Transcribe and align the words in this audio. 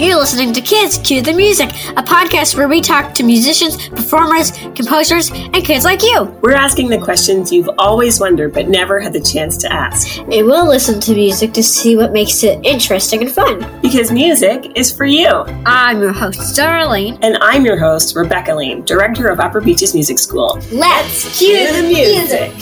You're 0.00 0.16
listening 0.18 0.54
to 0.54 0.62
Kids 0.62 0.96
Cue 0.96 1.20
the 1.20 1.34
Music, 1.34 1.68
a 1.90 2.02
podcast 2.02 2.56
where 2.56 2.68
we 2.68 2.80
talk 2.80 3.12
to 3.12 3.22
musicians, 3.22 3.86
performers, 3.90 4.50
composers, 4.74 5.30
and 5.30 5.62
kids 5.62 5.84
like 5.84 6.02
you. 6.02 6.22
We're 6.40 6.54
asking 6.54 6.88
the 6.88 6.96
questions 6.96 7.52
you've 7.52 7.68
always 7.76 8.18
wondered 8.18 8.54
but 8.54 8.66
never 8.66 8.98
had 8.98 9.12
the 9.12 9.20
chance 9.20 9.58
to 9.58 9.70
ask. 9.70 10.16
And 10.16 10.46
we'll 10.46 10.66
listen 10.66 11.00
to 11.00 11.12
music 11.12 11.52
to 11.52 11.62
see 11.62 11.98
what 11.98 12.12
makes 12.14 12.42
it 12.42 12.64
interesting 12.64 13.20
and 13.20 13.30
fun. 13.30 13.80
Because 13.82 14.10
music 14.10 14.72
is 14.74 14.90
for 14.90 15.04
you. 15.04 15.28
I'm 15.66 16.00
your 16.00 16.14
host, 16.14 16.54
Zara 16.54 16.88
Lane. 16.88 17.18
And 17.20 17.36
I'm 17.42 17.66
your 17.66 17.78
host, 17.78 18.16
Rebecca 18.16 18.54
Lane, 18.54 18.82
Director 18.86 19.28
of 19.28 19.38
Upper 19.38 19.60
Beaches 19.60 19.92
Music 19.92 20.18
School. 20.18 20.58
Let's 20.72 21.38
cue 21.38 21.70
the 21.74 21.82
music. 21.82 22.54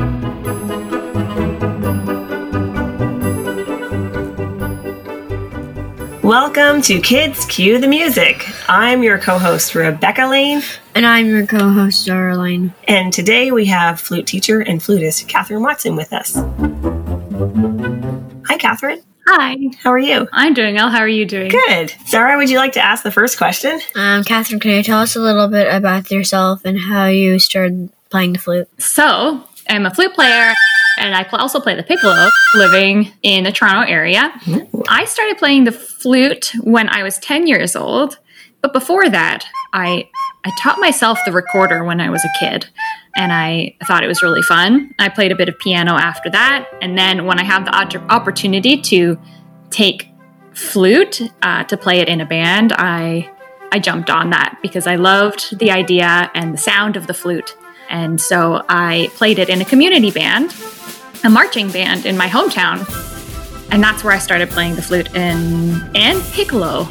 Welcome 6.30 6.80
to 6.82 7.00
Kids 7.00 7.44
Cue 7.46 7.80
the 7.80 7.88
Music. 7.88 8.46
I'm 8.68 9.02
your 9.02 9.18
co 9.18 9.36
host, 9.36 9.74
Rebecca 9.74 10.28
Lane. 10.28 10.62
And 10.94 11.04
I'm 11.04 11.26
your 11.26 11.44
co 11.44 11.70
host, 11.70 12.04
Zara 12.04 12.36
Lane. 12.36 12.72
And 12.86 13.12
today 13.12 13.50
we 13.50 13.66
have 13.66 13.98
flute 13.98 14.28
teacher 14.28 14.60
and 14.60 14.80
flutist 14.80 15.26
Catherine 15.26 15.60
Watson 15.60 15.96
with 15.96 16.12
us. 16.12 16.36
Hi, 18.46 18.56
Catherine. 18.58 19.02
Hi. 19.26 19.56
How 19.82 19.90
are 19.90 19.98
you? 19.98 20.28
I'm 20.32 20.54
doing 20.54 20.76
well. 20.76 20.88
How 20.88 21.00
are 21.00 21.08
you 21.08 21.26
doing? 21.26 21.50
Good. 21.50 21.94
Zara, 22.06 22.36
would 22.36 22.48
you 22.48 22.58
like 22.58 22.74
to 22.74 22.80
ask 22.80 23.02
the 23.02 23.10
first 23.10 23.36
question? 23.36 23.80
Um, 23.96 24.22
Catherine, 24.22 24.60
can 24.60 24.70
you 24.70 24.84
tell 24.84 25.00
us 25.00 25.16
a 25.16 25.20
little 25.20 25.48
bit 25.48 25.66
about 25.74 26.12
yourself 26.12 26.64
and 26.64 26.78
how 26.78 27.06
you 27.06 27.40
started 27.40 27.90
playing 28.08 28.34
the 28.34 28.38
flute? 28.38 28.68
So, 28.80 29.42
I'm 29.70 29.86
a 29.86 29.94
flute 29.94 30.14
player 30.14 30.52
and 30.98 31.14
I 31.14 31.24
also 31.32 31.60
play 31.60 31.74
the 31.74 31.82
piccolo 31.82 32.28
living 32.54 33.12
in 33.22 33.44
the 33.44 33.52
Toronto 33.52 33.90
area. 33.90 34.32
Ooh. 34.48 34.68
I 34.88 35.04
started 35.04 35.38
playing 35.38 35.64
the 35.64 35.72
flute 35.72 36.52
when 36.62 36.88
I 36.88 37.02
was 37.02 37.18
10 37.18 37.46
years 37.46 37.76
old, 37.76 38.18
but 38.60 38.72
before 38.72 39.08
that, 39.08 39.46
I 39.72 40.08
I 40.42 40.50
taught 40.58 40.78
myself 40.78 41.18
the 41.26 41.32
recorder 41.32 41.84
when 41.84 42.00
I 42.00 42.08
was 42.08 42.24
a 42.24 42.38
kid, 42.38 42.66
and 43.14 43.30
I 43.30 43.76
thought 43.86 44.02
it 44.02 44.06
was 44.06 44.22
really 44.22 44.40
fun. 44.42 44.94
I 44.98 45.10
played 45.10 45.32
a 45.32 45.36
bit 45.36 45.50
of 45.50 45.58
piano 45.58 45.92
after 45.92 46.30
that, 46.30 46.66
and 46.80 46.96
then 46.96 47.26
when 47.26 47.38
I 47.38 47.44
had 47.44 47.66
the 47.66 48.00
opportunity 48.10 48.80
to 48.80 49.18
take 49.68 50.08
flute 50.54 51.20
uh, 51.42 51.64
to 51.64 51.76
play 51.76 52.00
it 52.00 52.08
in 52.08 52.22
a 52.22 52.26
band, 52.26 52.72
I 52.72 53.30
I 53.70 53.78
jumped 53.78 54.08
on 54.08 54.30
that 54.30 54.58
because 54.62 54.86
I 54.86 54.96
loved 54.96 55.58
the 55.58 55.70
idea 55.70 56.30
and 56.34 56.54
the 56.54 56.58
sound 56.58 56.96
of 56.96 57.06
the 57.06 57.14
flute. 57.14 57.54
And 57.90 58.20
so 58.20 58.64
I 58.68 59.10
played 59.14 59.38
it 59.38 59.48
in 59.50 59.60
a 59.60 59.64
community 59.64 60.10
band, 60.10 60.54
a 61.24 61.28
marching 61.28 61.70
band 61.70 62.06
in 62.06 62.16
my 62.16 62.28
hometown. 62.28 62.86
And 63.72 63.82
that's 63.82 64.02
where 64.02 64.14
I 64.14 64.18
started 64.18 64.48
playing 64.50 64.76
the 64.76 64.82
flute 64.82 65.14
in, 65.14 65.90
and 65.94 66.22
piccolo 66.32 66.84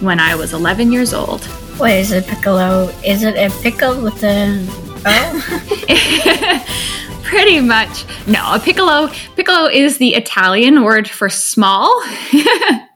when 0.00 0.18
I 0.18 0.34
was 0.34 0.52
11 0.52 0.92
years 0.92 1.12
old. 1.12 1.44
What 1.78 1.90
is 1.90 2.12
a 2.12 2.22
piccolo? 2.22 2.88
Is 3.04 3.22
it 3.22 3.36
a 3.36 3.50
pickle 3.60 4.00
with 4.00 4.22
a 4.24 4.64
oh? 5.04 6.62
Pretty 7.24 7.60
much. 7.60 8.04
No, 8.26 8.54
a 8.54 8.60
piccolo 8.60 9.08
piccolo 9.34 9.66
is 9.66 9.98
the 9.98 10.14
Italian 10.14 10.84
word 10.84 11.08
for 11.08 11.28
small. 11.28 12.02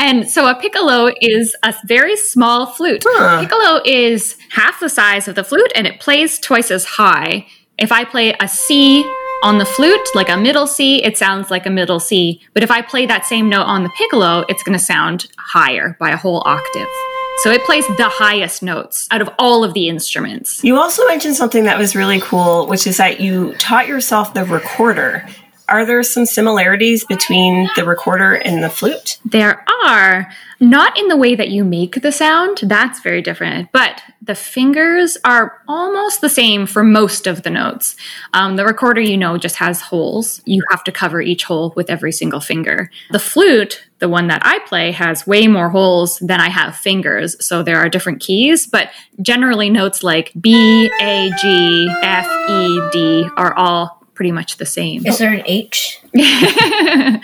and 0.00 0.28
so 0.28 0.48
a 0.48 0.54
piccolo 0.54 1.12
is 1.20 1.54
a 1.62 1.74
very 1.84 2.16
small 2.16 2.66
flute. 2.66 3.04
Huh. 3.06 3.42
Piccolo 3.42 3.82
is 3.84 4.38
half 4.48 4.80
the 4.80 4.88
size 4.88 5.28
of 5.28 5.34
the 5.34 5.44
flute 5.44 5.70
and 5.74 5.86
it 5.86 6.00
plays 6.00 6.38
twice 6.38 6.70
as 6.70 6.86
high. 6.86 7.46
If 7.76 7.92
I 7.92 8.04
play 8.04 8.34
a 8.40 8.48
C 8.48 9.04
on 9.44 9.58
the 9.58 9.66
flute, 9.66 10.08
like 10.14 10.30
a 10.30 10.38
middle 10.38 10.66
C, 10.66 11.04
it 11.04 11.18
sounds 11.18 11.50
like 11.50 11.66
a 11.66 11.70
middle 11.70 12.00
C. 12.00 12.40
But 12.54 12.62
if 12.62 12.70
I 12.70 12.80
play 12.80 13.04
that 13.06 13.26
same 13.26 13.50
note 13.50 13.64
on 13.64 13.82
the 13.82 13.90
piccolo, 13.90 14.46
it's 14.48 14.62
going 14.62 14.78
to 14.78 14.82
sound 14.82 15.26
higher 15.36 15.98
by 16.00 16.08
a 16.10 16.16
whole 16.16 16.42
octave. 16.46 16.88
So 17.42 17.50
it 17.50 17.62
plays 17.64 17.86
the 17.86 18.08
highest 18.08 18.62
notes 18.62 19.06
out 19.10 19.22
of 19.22 19.30
all 19.38 19.64
of 19.64 19.72
the 19.74 19.88
instruments. 19.88 20.62
You 20.64 20.76
also 20.76 21.06
mentioned 21.06 21.36
something 21.36 21.64
that 21.64 21.78
was 21.78 21.94
really 21.94 22.20
cool, 22.20 22.66
which 22.66 22.86
is 22.86 22.98
that 22.98 23.20
you 23.20 23.54
taught 23.54 23.86
yourself 23.86 24.34
the 24.34 24.44
recorder. 24.44 25.26
Are 25.70 25.86
there 25.86 26.02
some 26.02 26.26
similarities 26.26 27.04
between 27.04 27.70
the 27.76 27.84
recorder 27.84 28.34
and 28.34 28.62
the 28.62 28.68
flute? 28.68 29.18
There 29.24 29.64
are. 29.84 30.30
Not 30.62 30.98
in 30.98 31.08
the 31.08 31.16
way 31.16 31.34
that 31.36 31.48
you 31.48 31.64
make 31.64 32.02
the 32.02 32.12
sound, 32.12 32.60
that's 32.64 33.00
very 33.00 33.22
different, 33.22 33.72
but 33.72 34.02
the 34.20 34.34
fingers 34.34 35.16
are 35.24 35.62
almost 35.66 36.20
the 36.20 36.28
same 36.28 36.66
for 36.66 36.84
most 36.84 37.26
of 37.26 37.44
the 37.44 37.50
notes. 37.50 37.96
Um, 38.34 38.56
the 38.56 38.66
recorder, 38.66 39.00
you 39.00 39.16
know, 39.16 39.38
just 39.38 39.56
has 39.56 39.80
holes. 39.80 40.42
You 40.44 40.62
have 40.70 40.84
to 40.84 40.92
cover 40.92 41.22
each 41.22 41.44
hole 41.44 41.72
with 41.76 41.88
every 41.88 42.12
single 42.12 42.40
finger. 42.40 42.90
The 43.10 43.18
flute, 43.18 43.88
the 44.00 44.08
one 44.10 44.26
that 44.26 44.42
I 44.44 44.58
play, 44.66 44.92
has 44.92 45.26
way 45.26 45.46
more 45.46 45.70
holes 45.70 46.18
than 46.18 46.40
I 46.40 46.50
have 46.50 46.76
fingers, 46.76 47.42
so 47.42 47.62
there 47.62 47.78
are 47.78 47.88
different 47.88 48.20
keys, 48.20 48.66
but 48.66 48.90
generally 49.22 49.70
notes 49.70 50.02
like 50.02 50.30
B, 50.38 50.90
A, 51.00 51.30
G, 51.40 51.88
F, 52.02 52.26
E, 52.50 52.80
D 52.92 53.28
are 53.38 53.54
all 53.54 53.99
pretty 54.20 54.32
much 54.32 54.58
the 54.58 54.66
same. 54.66 55.06
Is 55.06 55.16
there 55.16 55.32
an 55.32 55.42
H? 55.46 55.98
I 56.14 57.22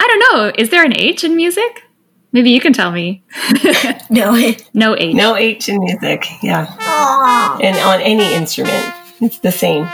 don't 0.00 0.18
know. 0.18 0.52
Is 0.58 0.70
there 0.70 0.84
an 0.84 0.92
H 0.92 1.22
in 1.22 1.36
music? 1.36 1.84
Maybe 2.32 2.50
you 2.50 2.58
can 2.58 2.72
tell 2.72 2.90
me. 2.90 3.22
no. 4.10 4.52
No 4.74 4.96
H. 4.96 5.14
No 5.14 5.36
H 5.36 5.68
in 5.68 5.78
music. 5.78 6.26
Yeah. 6.42 6.66
Aww. 6.66 7.62
And 7.62 7.76
on 7.78 8.00
any 8.00 8.34
instrument, 8.34 8.92
it's 9.20 9.38
the 9.38 9.52
same 9.52 9.88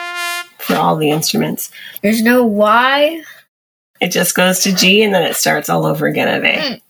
for 0.56 0.74
all 0.76 0.96
the 0.96 1.10
instruments. 1.10 1.70
There's 2.00 2.22
no 2.22 2.44
Y. 2.44 3.22
It 4.00 4.08
just 4.08 4.34
goes 4.34 4.60
to 4.60 4.74
G 4.74 5.02
and 5.02 5.12
then 5.12 5.24
it 5.24 5.36
starts 5.36 5.68
all 5.68 5.84
over 5.84 6.06
again 6.06 6.28
at 6.28 6.44
A. 6.44 6.80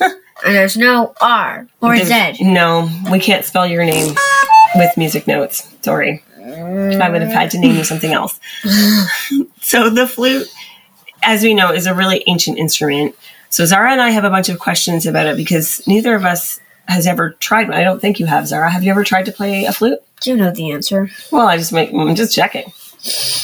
Mm. 0.00 0.14
and 0.46 0.54
there's 0.54 0.78
no 0.78 1.12
R 1.20 1.68
or 1.82 1.98
there's, 1.98 2.38
Z. 2.38 2.50
No, 2.50 2.88
we 3.10 3.20
can't 3.20 3.44
spell 3.44 3.66
your 3.66 3.84
name 3.84 4.16
with 4.74 4.96
music 4.96 5.26
notes. 5.26 5.70
Sorry. 5.82 6.24
I 6.52 7.08
would 7.08 7.22
have 7.22 7.32
had 7.32 7.50
to 7.52 7.58
name 7.58 7.76
you 7.76 7.84
something 7.84 8.12
else. 8.12 8.38
so 9.60 9.90
the 9.90 10.06
flute, 10.06 10.48
as 11.22 11.42
we 11.42 11.54
know, 11.54 11.72
is 11.72 11.86
a 11.86 11.94
really 11.94 12.22
ancient 12.26 12.58
instrument. 12.58 13.14
So 13.50 13.64
Zara 13.64 13.92
and 13.92 14.00
I 14.00 14.10
have 14.10 14.24
a 14.24 14.30
bunch 14.30 14.48
of 14.48 14.58
questions 14.58 15.06
about 15.06 15.26
it 15.26 15.36
because 15.36 15.86
neither 15.86 16.14
of 16.14 16.24
us 16.24 16.60
has 16.86 17.06
ever 17.06 17.30
tried 17.30 17.68
one. 17.68 17.76
I 17.76 17.84
don't 17.84 18.00
think 18.00 18.18
you 18.18 18.26
have, 18.26 18.48
Zara. 18.48 18.70
Have 18.70 18.82
you 18.82 18.90
ever 18.90 19.04
tried 19.04 19.26
to 19.26 19.32
play 19.32 19.64
a 19.64 19.72
flute? 19.72 19.98
Do 20.20 20.30
you 20.30 20.36
know 20.36 20.50
the 20.50 20.72
answer? 20.72 21.10
Well, 21.30 21.46
I 21.46 21.56
just 21.56 21.72
make 21.72 21.92
I'm 21.92 22.14
just 22.14 22.34
checking. 22.34 22.72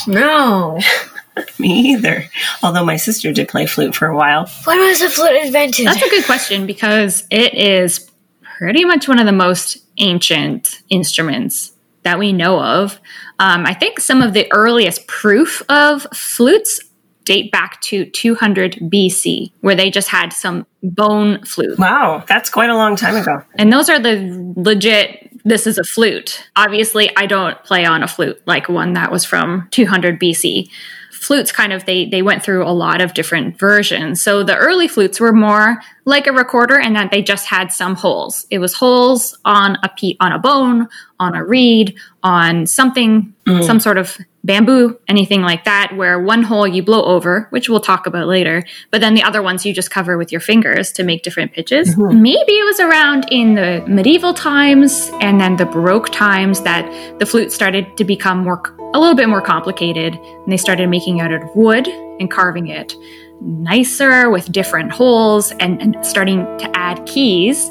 No. 0.07 0.79
Me 1.59 1.93
either. 1.93 2.25
Although 2.63 2.85
my 2.85 2.97
sister 2.97 3.33
did 3.33 3.49
play 3.49 3.67
flute 3.67 3.95
for 3.95 4.07
a 4.07 4.17
while. 4.17 4.51
When 4.65 4.79
was 4.79 5.01
the 5.01 5.09
flute 5.09 5.45
invented? 5.45 5.87
That's 5.87 6.03
a 6.03 6.11
good 6.11 6.25
question 6.25 6.67
because 6.67 7.25
it 7.31 7.55
is 7.55 8.11
pretty 8.59 8.85
much 8.85 9.07
one 9.07 9.19
of 9.19 9.27
the 9.27 9.33
most 9.33 9.79
ancient 9.99 10.81
instruments 10.89 11.73
that 12.09 12.19
we 12.19 12.33
know 12.33 12.59
of. 12.59 13.01
Um, 13.39 13.67
I 13.67 13.75
think 13.75 14.01
some 14.01 14.23
of 14.23 14.33
the 14.33 14.51
earliest 14.51 15.07
proof 15.07 15.63
of 15.69 16.07
flutes 16.15 16.81
date 17.25 17.53
back 17.53 17.79
to 17.83 18.07
200 18.07 18.77
BC, 18.91 19.53
where 19.61 19.75
they 19.75 19.91
just 19.91 20.09
had 20.09 20.33
some 20.33 20.67
bone 20.83 21.45
flute. 21.45 21.79
Wow, 21.79 22.25
that's 22.27 22.49
quite 22.49 22.71
a 22.71 22.75
long 22.75 22.97
time 22.97 23.17
ago. 23.17 23.43
And 23.57 23.71
those 23.71 23.91
are 23.91 23.99
the 23.99 24.55
legit, 24.57 25.31
this 25.45 25.67
is 25.67 25.77
a 25.77 25.85
flute. 25.85 26.49
Obviously, 26.57 27.15
I 27.15 27.27
don't 27.27 27.63
play 27.63 27.85
on 27.85 28.03
a 28.03 28.09
flute 28.09 28.41
like 28.47 28.71
one 28.71 28.95
that 28.95 29.13
was 29.13 29.27
from 29.27 29.69
200 29.71 30.19
BC 30.19 30.71
flutes 31.19 31.51
kind 31.51 31.73
of 31.73 31.85
they 31.85 32.07
they 32.07 32.23
went 32.23 32.43
through 32.45 32.65
a 32.65 32.71
lot 32.71 33.01
of 33.01 33.13
different 33.13 33.59
versions. 33.59 34.23
So 34.23 34.43
the 34.43 34.57
early 34.57 34.89
flutes 34.89 35.21
were 35.21 35.33
more 35.33 35.81
like 36.09 36.27
a 36.27 36.33
recorder 36.33 36.81
and 36.81 36.97
that 36.97 37.11
they 37.11 37.21
just 37.21 37.47
had 37.47 37.71
some 37.71 37.95
holes. 37.95 38.47
It 38.51 38.61
was 38.61 38.73
holes 38.73 39.37
on 39.45 39.77
a 39.83 39.91
pe- 39.91 40.17
on 40.21 40.33
a 40.33 40.39
bone, 40.39 40.89
on 41.21 41.35
a 41.35 41.45
reed, 41.45 41.99
on 42.23 42.67
something 42.67 43.35
mm. 43.47 43.63
some 43.63 43.79
sort 43.79 43.99
of 43.99 44.17
bamboo, 44.43 44.99
anything 45.07 45.43
like 45.43 45.65
that, 45.65 45.93
where 45.97 46.19
one 46.19 46.43
hole 46.43 46.67
you 46.67 46.83
blow 46.83 47.05
over, 47.05 47.47
which 47.51 47.69
we'll 47.69 47.79
talk 47.79 48.07
about 48.07 48.27
later, 48.27 48.65
but 48.91 49.03
then 49.03 49.13
the 49.13 49.23
other 49.23 49.43
ones 49.43 49.67
you 49.67 49.75
just 49.75 49.91
cover 49.91 50.17
with 50.17 50.33
your 50.33 50.41
fingers 50.41 50.91
to 50.93 51.05
make 51.05 51.23
different 51.23 51.53
pitches. 51.53 51.95
Mm-hmm. 51.95 52.23
Maybe 52.23 52.53
it 52.53 52.65
was 52.65 52.81
around 52.81 53.27
in 53.31 53.55
the 53.55 53.85
medieval 53.87 54.33
times 54.33 55.11
and 55.21 55.39
then 55.39 55.57
the 55.57 55.67
Baroque 55.67 56.11
times 56.11 56.63
that 56.63 57.19
the 57.19 57.27
flute 57.27 57.53
started 57.53 57.99
to 57.99 58.05
become 58.05 58.45
more 58.45 58.63
a 58.95 58.99
little 58.99 59.15
bit 59.15 59.29
more 59.29 59.43
complicated, 59.43 60.15
and 60.15 60.51
they 60.51 60.57
started 60.57 60.89
making 60.89 61.19
it 61.19 61.25
out 61.25 61.33
of 61.33 61.55
wood 61.55 61.87
and 61.87 62.31
carving 62.31 62.69
it 62.69 62.95
nicer 63.41 64.31
with 64.31 64.51
different 64.51 64.93
holes 64.93 65.53
and, 65.53 65.81
and 65.81 66.05
starting 66.05 66.41
to 66.59 66.71
add 66.77 67.05
keys 67.07 67.69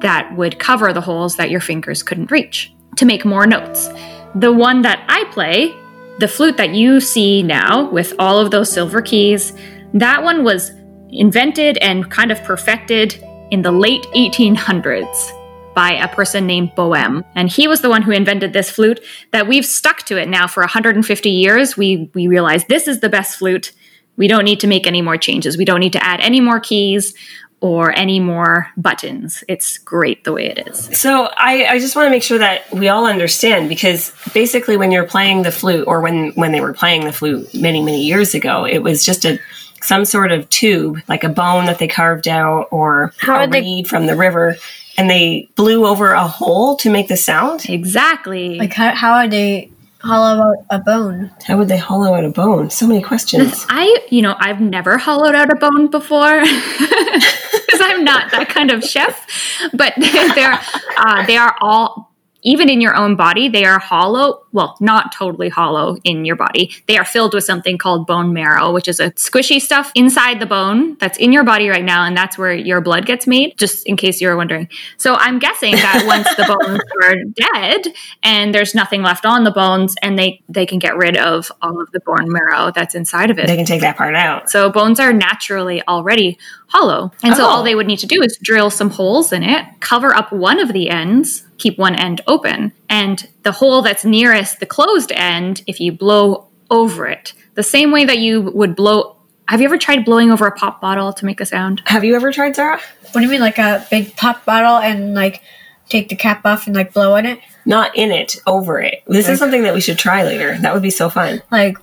that 0.00 0.34
would 0.36 0.58
cover 0.58 0.92
the 0.92 1.00
holes 1.00 1.36
that 1.36 1.50
your 1.50 1.60
fingers 1.60 2.02
couldn't 2.02 2.30
reach 2.30 2.72
to 2.96 3.04
make 3.04 3.24
more 3.24 3.46
notes. 3.46 3.88
The 4.34 4.52
one 4.52 4.82
that 4.82 5.04
I 5.08 5.24
play 5.32 5.74
the 6.18 6.28
flute 6.28 6.56
that 6.58 6.74
you 6.74 7.00
see 7.00 7.42
now 7.42 7.88
with 7.90 8.12
all 8.18 8.38
of 8.38 8.50
those 8.50 8.70
silver 8.70 9.00
keys, 9.00 9.52
that 9.94 10.22
one 10.22 10.44
was 10.44 10.70
invented 11.10 11.78
and 11.78 12.10
kind 12.10 12.30
of 12.30 12.42
perfected 12.44 13.22
in 13.50 13.62
the 13.62 13.72
late 13.72 14.02
1800s 14.14 15.30
by 15.74 15.92
a 15.92 16.08
person 16.08 16.46
named 16.46 16.74
Boehm. 16.74 17.24
And 17.34 17.48
he 17.48 17.66
was 17.66 17.80
the 17.80 17.88
one 17.88 18.02
who 18.02 18.12
invented 18.12 18.52
this 18.52 18.70
flute 18.70 19.00
that 19.32 19.48
we've 19.48 19.64
stuck 19.64 20.02
to 20.04 20.20
it 20.20 20.28
now 20.28 20.46
for 20.46 20.60
150 20.62 21.30
years. 21.30 21.76
We 21.76 22.10
we 22.14 22.28
realize 22.28 22.66
this 22.66 22.86
is 22.86 23.00
the 23.00 23.08
best 23.08 23.38
flute 23.38 23.72
We 24.16 24.28
don't 24.28 24.44
need 24.44 24.60
to 24.60 24.66
make 24.66 24.86
any 24.86 25.02
more 25.02 25.16
changes. 25.16 25.56
We 25.56 25.64
don't 25.64 25.80
need 25.80 25.94
to 25.94 26.04
add 26.04 26.20
any 26.20 26.40
more 26.40 26.60
keys 26.60 27.14
or 27.60 27.96
any 27.96 28.18
more 28.20 28.68
buttons. 28.76 29.44
It's 29.48 29.78
great 29.78 30.24
the 30.24 30.32
way 30.32 30.46
it 30.46 30.66
is. 30.68 30.98
So 30.98 31.28
I, 31.36 31.66
I 31.66 31.78
just 31.78 31.94
want 31.96 32.06
to 32.06 32.10
make 32.10 32.22
sure 32.24 32.38
that 32.38 32.70
we 32.72 32.88
all 32.88 33.06
understand 33.06 33.68
because 33.68 34.12
basically 34.34 34.76
when 34.76 34.90
you're 34.90 35.06
playing 35.06 35.42
the 35.42 35.52
flute 35.52 35.86
or 35.86 36.00
when 36.00 36.32
when 36.32 36.52
they 36.52 36.60
were 36.60 36.74
playing 36.74 37.04
the 37.04 37.12
flute 37.12 37.54
many 37.54 37.80
many 37.82 38.02
years 38.04 38.34
ago, 38.34 38.64
it 38.66 38.78
was 38.78 39.04
just 39.04 39.24
a 39.24 39.38
some 39.80 40.04
sort 40.04 40.30
of 40.30 40.48
tube 40.48 40.98
like 41.08 41.24
a 41.24 41.28
bone 41.28 41.64
that 41.66 41.78
they 41.78 41.88
carved 41.88 42.28
out 42.28 42.68
or 42.70 43.12
How 43.18 43.38
a 43.38 43.46
did 43.46 43.52
they- 43.52 43.60
reed 43.62 43.88
from 43.88 44.06
the 44.06 44.16
river 44.16 44.56
and 44.98 45.08
they 45.08 45.48
blew 45.56 45.86
over 45.86 46.12
a 46.12 46.26
hole 46.28 46.76
to 46.76 46.90
make 46.90 47.08
the 47.08 47.16
sound. 47.16 47.64
Exactly. 47.68 48.58
Like 48.58 48.74
how 48.74 48.92
how 48.94 49.20
would 49.22 49.30
they 49.30 49.70
hollow 50.02 50.50
out 50.50 50.64
a 50.70 50.78
bone? 50.78 51.30
How 51.46 51.56
would 51.58 51.68
they 51.68 51.78
hollow 51.78 52.14
out 52.14 52.24
a 52.24 52.30
bone? 52.30 52.70
So 52.70 52.86
many 52.86 53.02
questions. 53.02 53.64
I, 53.68 54.04
you 54.10 54.22
know, 54.22 54.34
I've 54.38 54.60
never 54.60 54.98
hollowed 54.98 55.34
out 55.34 55.52
a 55.52 55.56
bone 55.56 55.90
before 55.90 56.40
because 56.42 57.80
I'm 57.80 58.04
not 58.04 58.30
that 58.32 58.48
kind 58.48 58.70
of 58.70 58.84
chef. 58.84 59.26
But 59.72 59.94
they're 60.34 60.60
uh, 60.96 61.26
they 61.26 61.36
are 61.36 61.56
all 61.60 62.11
even 62.42 62.68
in 62.68 62.80
your 62.80 62.94
own 62.94 63.16
body. 63.16 63.48
They 63.48 63.64
are 63.64 63.78
hollow. 63.78 64.44
Well, 64.52 64.76
not 64.80 65.12
totally 65.12 65.48
hollow 65.48 65.96
in 66.04 66.24
your 66.24 66.36
body. 66.36 66.74
They 66.86 66.98
are 66.98 67.04
filled 67.04 67.34
with 67.34 67.44
something 67.44 67.78
called 67.78 68.06
bone 68.06 68.32
marrow, 68.32 68.72
which 68.72 68.88
is 68.88 69.00
a 69.00 69.10
squishy 69.12 69.60
stuff 69.60 69.90
inside 69.94 70.40
the 70.40 70.46
bone 70.46 70.96
that's 70.98 71.18
in 71.18 71.32
your 71.32 71.44
body 71.44 71.68
right 71.68 71.84
now, 71.84 72.04
and 72.04 72.16
that's 72.16 72.36
where 72.36 72.52
your 72.54 72.80
blood 72.80 73.06
gets 73.06 73.26
made. 73.26 73.56
Just 73.58 73.86
in 73.86 73.96
case 73.96 74.20
you 74.20 74.28
were 74.28 74.36
wondering. 74.36 74.68
So 74.96 75.14
I'm 75.14 75.38
guessing 75.38 75.72
that 75.76 76.04
once 76.06 76.28
the 76.36 76.44
bones 76.44 76.80
are 77.04 77.16
dead 77.54 77.94
and 78.22 78.54
there's 78.54 78.74
nothing 78.74 79.02
left 79.02 79.24
on 79.24 79.44
the 79.44 79.50
bones, 79.52 79.94
and 80.02 80.18
they 80.18 80.42
they 80.48 80.66
can 80.66 80.78
get 80.78 80.96
rid 80.96 81.16
of 81.16 81.50
all 81.62 81.80
of 81.80 81.90
the 81.92 82.00
bone 82.00 82.30
marrow 82.30 82.70
that's 82.74 82.94
inside 82.94 83.30
of 83.30 83.38
it. 83.38 83.46
They 83.46 83.56
can 83.56 83.64
take 83.66 83.80
that 83.82 83.96
part 83.96 84.14
out. 84.14 84.50
So 84.50 84.70
bones 84.70 85.00
are 85.00 85.12
naturally 85.12 85.82
already 85.88 86.38
hollow. 86.68 87.12
And 87.22 87.36
so 87.36 87.44
Oh. 87.44 87.46
all 87.48 87.62
they 87.62 87.74
would 87.74 87.86
need 87.86 87.98
to 88.00 88.06
do 88.06 88.22
is 88.22 88.36
drill 88.42 88.70
some 88.70 88.90
holes 88.90 89.32
in 89.32 89.42
it, 89.42 89.64
cover 89.80 90.14
up 90.14 90.32
one 90.32 90.58
of 90.58 90.72
the 90.72 90.88
ends, 90.90 91.44
keep 91.62 91.78
one 91.78 91.94
end 91.94 92.20
open, 92.26 92.72
and 92.88 93.28
the 93.44 93.52
hole 93.52 93.82
that's 93.82 94.04
nearest 94.04 94.60
the 94.60 94.66
closed 94.66 95.12
end, 95.12 95.62
if 95.66 95.80
you 95.80 95.92
blow 95.92 96.48
over 96.70 97.06
it, 97.06 97.32
the 97.54 97.62
same 97.62 97.92
way 97.92 98.04
that 98.04 98.18
you 98.18 98.42
would 98.42 98.74
blow. 98.74 99.16
Have 99.48 99.60
you 99.60 99.66
ever 99.66 99.78
tried 99.78 100.04
blowing 100.04 100.30
over 100.30 100.46
a 100.46 100.52
pop 100.52 100.80
bottle 100.80 101.12
to 101.12 101.26
make 101.26 101.40
a 101.40 101.46
sound? 101.46 101.82
Have 101.86 102.04
you 102.04 102.16
ever 102.16 102.32
tried 102.32 102.56
Zara? 102.56 102.80
What 103.12 103.20
do 103.20 103.22
you 103.22 103.28
mean, 103.28 103.40
like 103.40 103.58
a 103.58 103.86
big 103.90 104.16
pop 104.16 104.44
bottle 104.44 104.78
and 104.78 105.14
like 105.14 105.42
take 105.88 106.08
the 106.08 106.16
cap 106.16 106.44
off 106.44 106.66
and 106.66 106.74
like 106.74 106.92
blow 106.92 107.14
in 107.16 107.26
it? 107.26 107.38
Not 107.64 107.94
in 107.94 108.10
it, 108.10 108.36
over 108.46 108.80
it. 108.80 109.02
This 109.06 109.28
is 109.28 109.38
something 109.38 109.62
that 109.62 109.74
we 109.74 109.80
should 109.80 109.98
try 109.98 110.24
later. 110.24 110.58
That 110.58 110.74
would 110.74 110.82
be 110.82 110.90
so 110.90 111.08
fun. 111.10 111.42
Like 111.50 111.76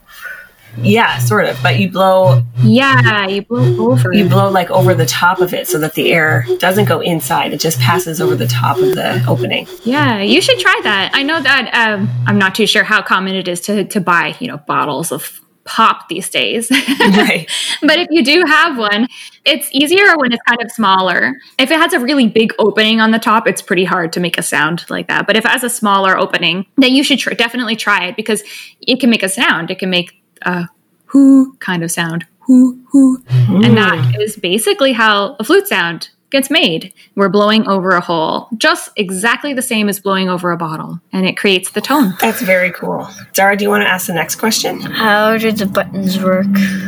Yeah, 0.78 1.18
sort 1.20 1.46
of. 1.46 1.58
But 1.64 1.80
you 1.80 1.90
blow 1.90 2.44
Yeah, 2.64 3.28
you 3.28 3.42
blow 3.44 3.92
over. 3.92 4.14
you 4.14 4.28
blow 4.30 4.50
like 4.50 4.70
over 4.72 4.94
the 4.94 5.06
top 5.06 5.42
of 5.42 5.54
it 5.54 5.68
so 5.68 5.78
that 5.80 5.94
the 5.96 6.12
air 6.14 6.46
doesn't 6.60 6.86
go 6.86 7.00
inside. 7.02 7.54
It 7.54 7.60
just 7.60 7.80
passes 7.80 8.22
over 8.22 8.36
the 8.36 8.48
top 8.48 8.78
of 8.78 8.96
the 8.96 9.24
opening. 9.28 9.68
Yeah, 9.84 10.22
you 10.22 10.42
should 10.42 10.60
try 10.60 10.80
that. 10.84 11.12
I 11.14 11.24
know 11.24 11.42
that 11.42 11.72
um, 11.74 12.10
I'm 12.28 12.38
not 12.38 12.56
too 12.56 12.68
sure 12.68 12.84
how 12.84 13.02
common 13.02 13.36
it 13.36 13.48
is 13.48 13.62
to 13.62 13.84
to 13.86 14.00
buy 14.00 14.36
you 14.40 14.48
know 14.48 14.58
bottles 14.58 15.12
of 15.12 15.40
pop 15.66 16.08
these 16.10 16.30
days. 16.30 16.72
Right. 17.00 17.50
but 17.82 17.98
if 18.00 18.08
you 18.12 18.24
do 18.24 18.44
have 18.48 18.78
one, 18.78 19.08
it's 19.46 19.68
easier 19.72 20.16
when 20.18 20.32
it's 20.32 20.42
kind 20.48 20.62
of 20.62 20.72
smaller. 20.72 21.34
If 21.58 21.72
it 21.72 21.80
has 21.80 21.94
a 21.94 22.00
really 22.00 22.28
big 22.28 22.54
opening 22.60 23.02
on 23.02 23.12
the 23.12 23.20
top, 23.20 23.48
it's 23.48 23.62
pretty 23.62 23.84
hard 23.84 24.14
to 24.14 24.20
make 24.20 24.38
a 24.38 24.44
sound 24.44 24.86
like 24.90 25.08
that. 25.08 25.28
But 25.28 25.36
if 25.38 25.46
it 25.46 25.52
has 25.52 25.64
a 25.64 25.70
smaller 25.70 26.18
opening, 26.18 26.66
then 26.78 26.94
you 26.96 27.04
should 27.04 27.20
tr- 27.20 27.32
definitely 27.34 27.76
try 27.76 28.06
it 28.06 28.16
because 28.16 28.44
it 28.82 29.00
can 29.00 29.10
make 29.10 29.24
a 29.24 29.30
sound. 29.30 29.70
It 29.72 29.80
can 29.80 29.90
make 29.90 30.19
a 30.44 30.68
whoo 31.14 31.54
kind 31.60 31.84
of 31.84 31.92
sound. 31.92 32.26
Whoo, 32.48 32.80
whoo. 32.94 33.24
And 33.30 33.78
that 33.78 34.16
is 34.20 34.36
basically 34.36 34.94
how 34.94 35.36
a 35.40 35.44
flute 35.44 35.68
sound 35.68 36.10
gets 36.30 36.50
made. 36.50 36.94
We're 37.16 37.30
blowing 37.30 37.68
over 37.68 37.92
a 37.92 38.02
hole, 38.02 38.50
just 38.58 38.90
exactly 38.96 39.54
the 39.54 39.62
same 39.62 39.90
as 39.90 40.00
blowing 40.00 40.30
over 40.30 40.52
a 40.52 40.58
bottle, 40.58 41.00
and 41.12 41.26
it 41.26 41.38
creates 41.38 41.72
the 41.72 41.82
tone. 41.82 42.14
That's 42.22 42.42
very 42.42 42.72
cool. 42.72 43.08
Zara, 43.36 43.58
do 43.58 43.64
you 43.64 43.70
want 43.70 43.84
to 43.84 43.90
ask 43.90 44.08
the 44.08 44.14
next 44.14 44.36
question? 44.36 44.80
how 44.82 45.38
do 45.38 45.52
the 45.52 45.66
buttons 45.66 46.22
work? 46.22 46.46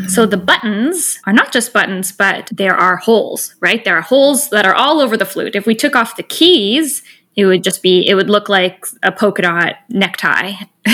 So 0.07 0.25
the 0.25 0.38
buttons 0.38 1.19
are 1.25 1.33
not 1.33 1.51
just 1.51 1.74
buttons, 1.74 2.12
but 2.12 2.50
there 2.51 2.75
are 2.75 2.97
holes, 2.97 3.56
right? 3.59 3.83
There 3.83 3.97
are 3.97 4.01
holes 4.01 4.50
that 4.50 4.65
are 4.65 4.75
all 4.75 5.00
over 5.00 5.18
the 5.18 5.25
flute. 5.25 5.56
If 5.56 5.65
we 5.65 5.75
took 5.75 5.95
off 5.95 6.15
the 6.15 6.24
keys, 6.24 7.01
it 7.36 7.45
would 7.45 7.63
just 7.63 7.81
be, 7.81 8.07
it 8.07 8.16
would 8.16 8.30
look 8.30 8.50
like 8.50 8.86
a 9.04 9.12
polka 9.12 9.42
dot 9.42 9.75
necktie. 9.89 10.54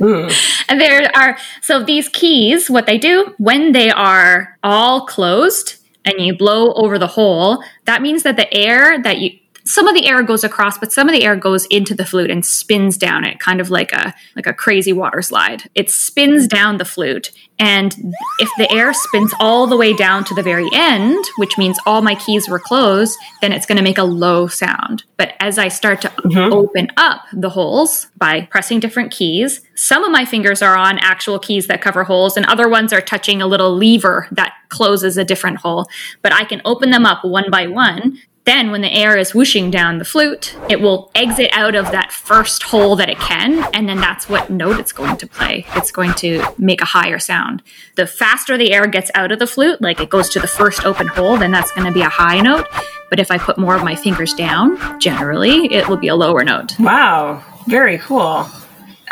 Hmm. 0.00 0.28
And 0.70 0.80
there 0.80 1.10
are, 1.14 1.36
so 1.60 1.82
these 1.82 2.08
keys, 2.08 2.70
what 2.70 2.86
they 2.86 2.96
do 2.96 3.34
when 3.36 3.72
they 3.72 3.90
are 3.90 4.56
all 4.62 5.04
closed 5.04 5.76
and 6.06 6.14
you 6.18 6.34
blow 6.34 6.72
over 6.72 6.98
the 6.98 7.06
hole, 7.06 7.62
that 7.84 8.00
means 8.00 8.22
that 8.22 8.36
the 8.36 8.50
air 8.54 9.02
that 9.02 9.18
you, 9.18 9.38
some 9.64 9.86
of 9.86 9.94
the 9.94 10.06
air 10.06 10.22
goes 10.22 10.44
across, 10.44 10.78
but 10.78 10.92
some 10.92 11.08
of 11.08 11.14
the 11.14 11.24
air 11.24 11.36
goes 11.36 11.66
into 11.66 11.94
the 11.94 12.06
flute 12.06 12.30
and 12.30 12.44
spins 12.44 12.96
down 12.96 13.24
it, 13.24 13.38
kind 13.38 13.60
of 13.60 13.70
like 13.70 13.92
a 13.92 14.14
like 14.36 14.46
a 14.46 14.54
crazy 14.54 14.92
water 14.92 15.22
slide. 15.22 15.68
It 15.74 15.90
spins 15.90 16.46
down 16.46 16.78
the 16.78 16.84
flute, 16.84 17.30
and 17.60 17.94
if 18.38 18.50
the 18.56 18.72
air 18.72 18.94
spins 18.94 19.34
all 19.38 19.66
the 19.66 19.76
way 19.76 19.92
down 19.92 20.24
to 20.24 20.34
the 20.34 20.42
very 20.42 20.68
end, 20.72 21.22
which 21.36 21.58
means 21.58 21.78
all 21.84 22.00
my 22.00 22.14
keys 22.14 22.48
were 22.48 22.58
closed, 22.58 23.18
then 23.42 23.52
it's 23.52 23.66
going 23.66 23.76
to 23.76 23.84
make 23.84 23.98
a 23.98 24.02
low 24.02 24.46
sound. 24.46 25.04
But 25.18 25.34
as 25.40 25.58
I 25.58 25.68
start 25.68 26.00
to 26.02 26.08
mm-hmm. 26.08 26.52
open 26.54 26.88
up 26.96 27.20
the 27.34 27.50
holes 27.50 28.06
by 28.16 28.48
pressing 28.50 28.80
different 28.80 29.12
keys, 29.12 29.60
some 29.74 30.04
of 30.04 30.10
my 30.10 30.24
fingers 30.24 30.62
are 30.62 30.74
on 30.74 30.98
actual 31.00 31.38
keys 31.38 31.66
that 31.66 31.82
cover 31.82 32.04
holes, 32.04 32.38
and 32.38 32.46
other 32.46 32.66
ones 32.66 32.94
are 32.94 33.02
touching 33.02 33.42
a 33.42 33.46
little 33.46 33.76
lever 33.76 34.26
that 34.32 34.54
closes 34.70 35.18
a 35.18 35.24
different 35.24 35.58
hole. 35.58 35.86
But 36.22 36.32
I 36.32 36.44
can 36.44 36.62
open 36.64 36.90
them 36.90 37.04
up 37.04 37.24
one 37.24 37.50
by 37.50 37.66
one. 37.66 38.18
Then, 38.44 38.70
when 38.70 38.80
the 38.80 38.92
air 38.92 39.18
is 39.18 39.34
whooshing 39.34 39.70
down 39.70 39.98
the 39.98 40.04
flute, 40.04 40.56
it 40.70 40.80
will 40.80 41.10
exit 41.14 41.50
out 41.52 41.74
of 41.74 41.90
that 41.92 42.10
first 42.10 42.62
hole 42.62 42.96
that 42.96 43.10
it 43.10 43.18
can, 43.18 43.68
and 43.74 43.86
then 43.86 43.98
that's 43.98 44.30
what 44.30 44.48
note 44.48 44.80
it's 44.80 44.92
going 44.92 45.18
to 45.18 45.26
play. 45.26 45.66
It's 45.74 45.92
going 45.92 46.14
to 46.14 46.42
make 46.56 46.80
a 46.80 46.86
higher 46.86 47.18
sound. 47.18 47.62
The 47.96 48.06
faster 48.06 48.56
the 48.56 48.72
air 48.72 48.86
gets 48.86 49.10
out 49.14 49.30
of 49.30 49.38
the 49.38 49.46
flute, 49.46 49.82
like 49.82 50.00
it 50.00 50.08
goes 50.08 50.30
to 50.30 50.40
the 50.40 50.46
first 50.48 50.86
open 50.86 51.06
hole, 51.06 51.36
then 51.36 51.50
that's 51.52 51.70
going 51.72 51.86
to 51.86 51.92
be 51.92 52.00
a 52.00 52.08
high 52.08 52.40
note. 52.40 52.66
But 53.10 53.20
if 53.20 53.30
I 53.30 53.36
put 53.36 53.58
more 53.58 53.74
of 53.76 53.84
my 53.84 53.94
fingers 53.94 54.32
down, 54.32 54.98
generally, 54.98 55.72
it 55.72 55.86
will 55.86 55.98
be 55.98 56.08
a 56.08 56.16
lower 56.16 56.42
note. 56.42 56.78
Wow, 56.80 57.44
very 57.66 57.98
cool. 57.98 58.48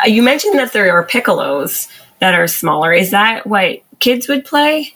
Uh, 0.03 0.07
you 0.07 0.23
mentioned 0.23 0.57
that 0.57 0.73
there 0.73 0.91
are 0.91 1.05
piccolos 1.05 1.87
that 2.17 2.33
are 2.33 2.47
smaller. 2.47 2.91
Is 2.91 3.11
that 3.11 3.45
what 3.45 3.83
kids 3.99 4.27
would 4.27 4.43
play? 4.43 4.93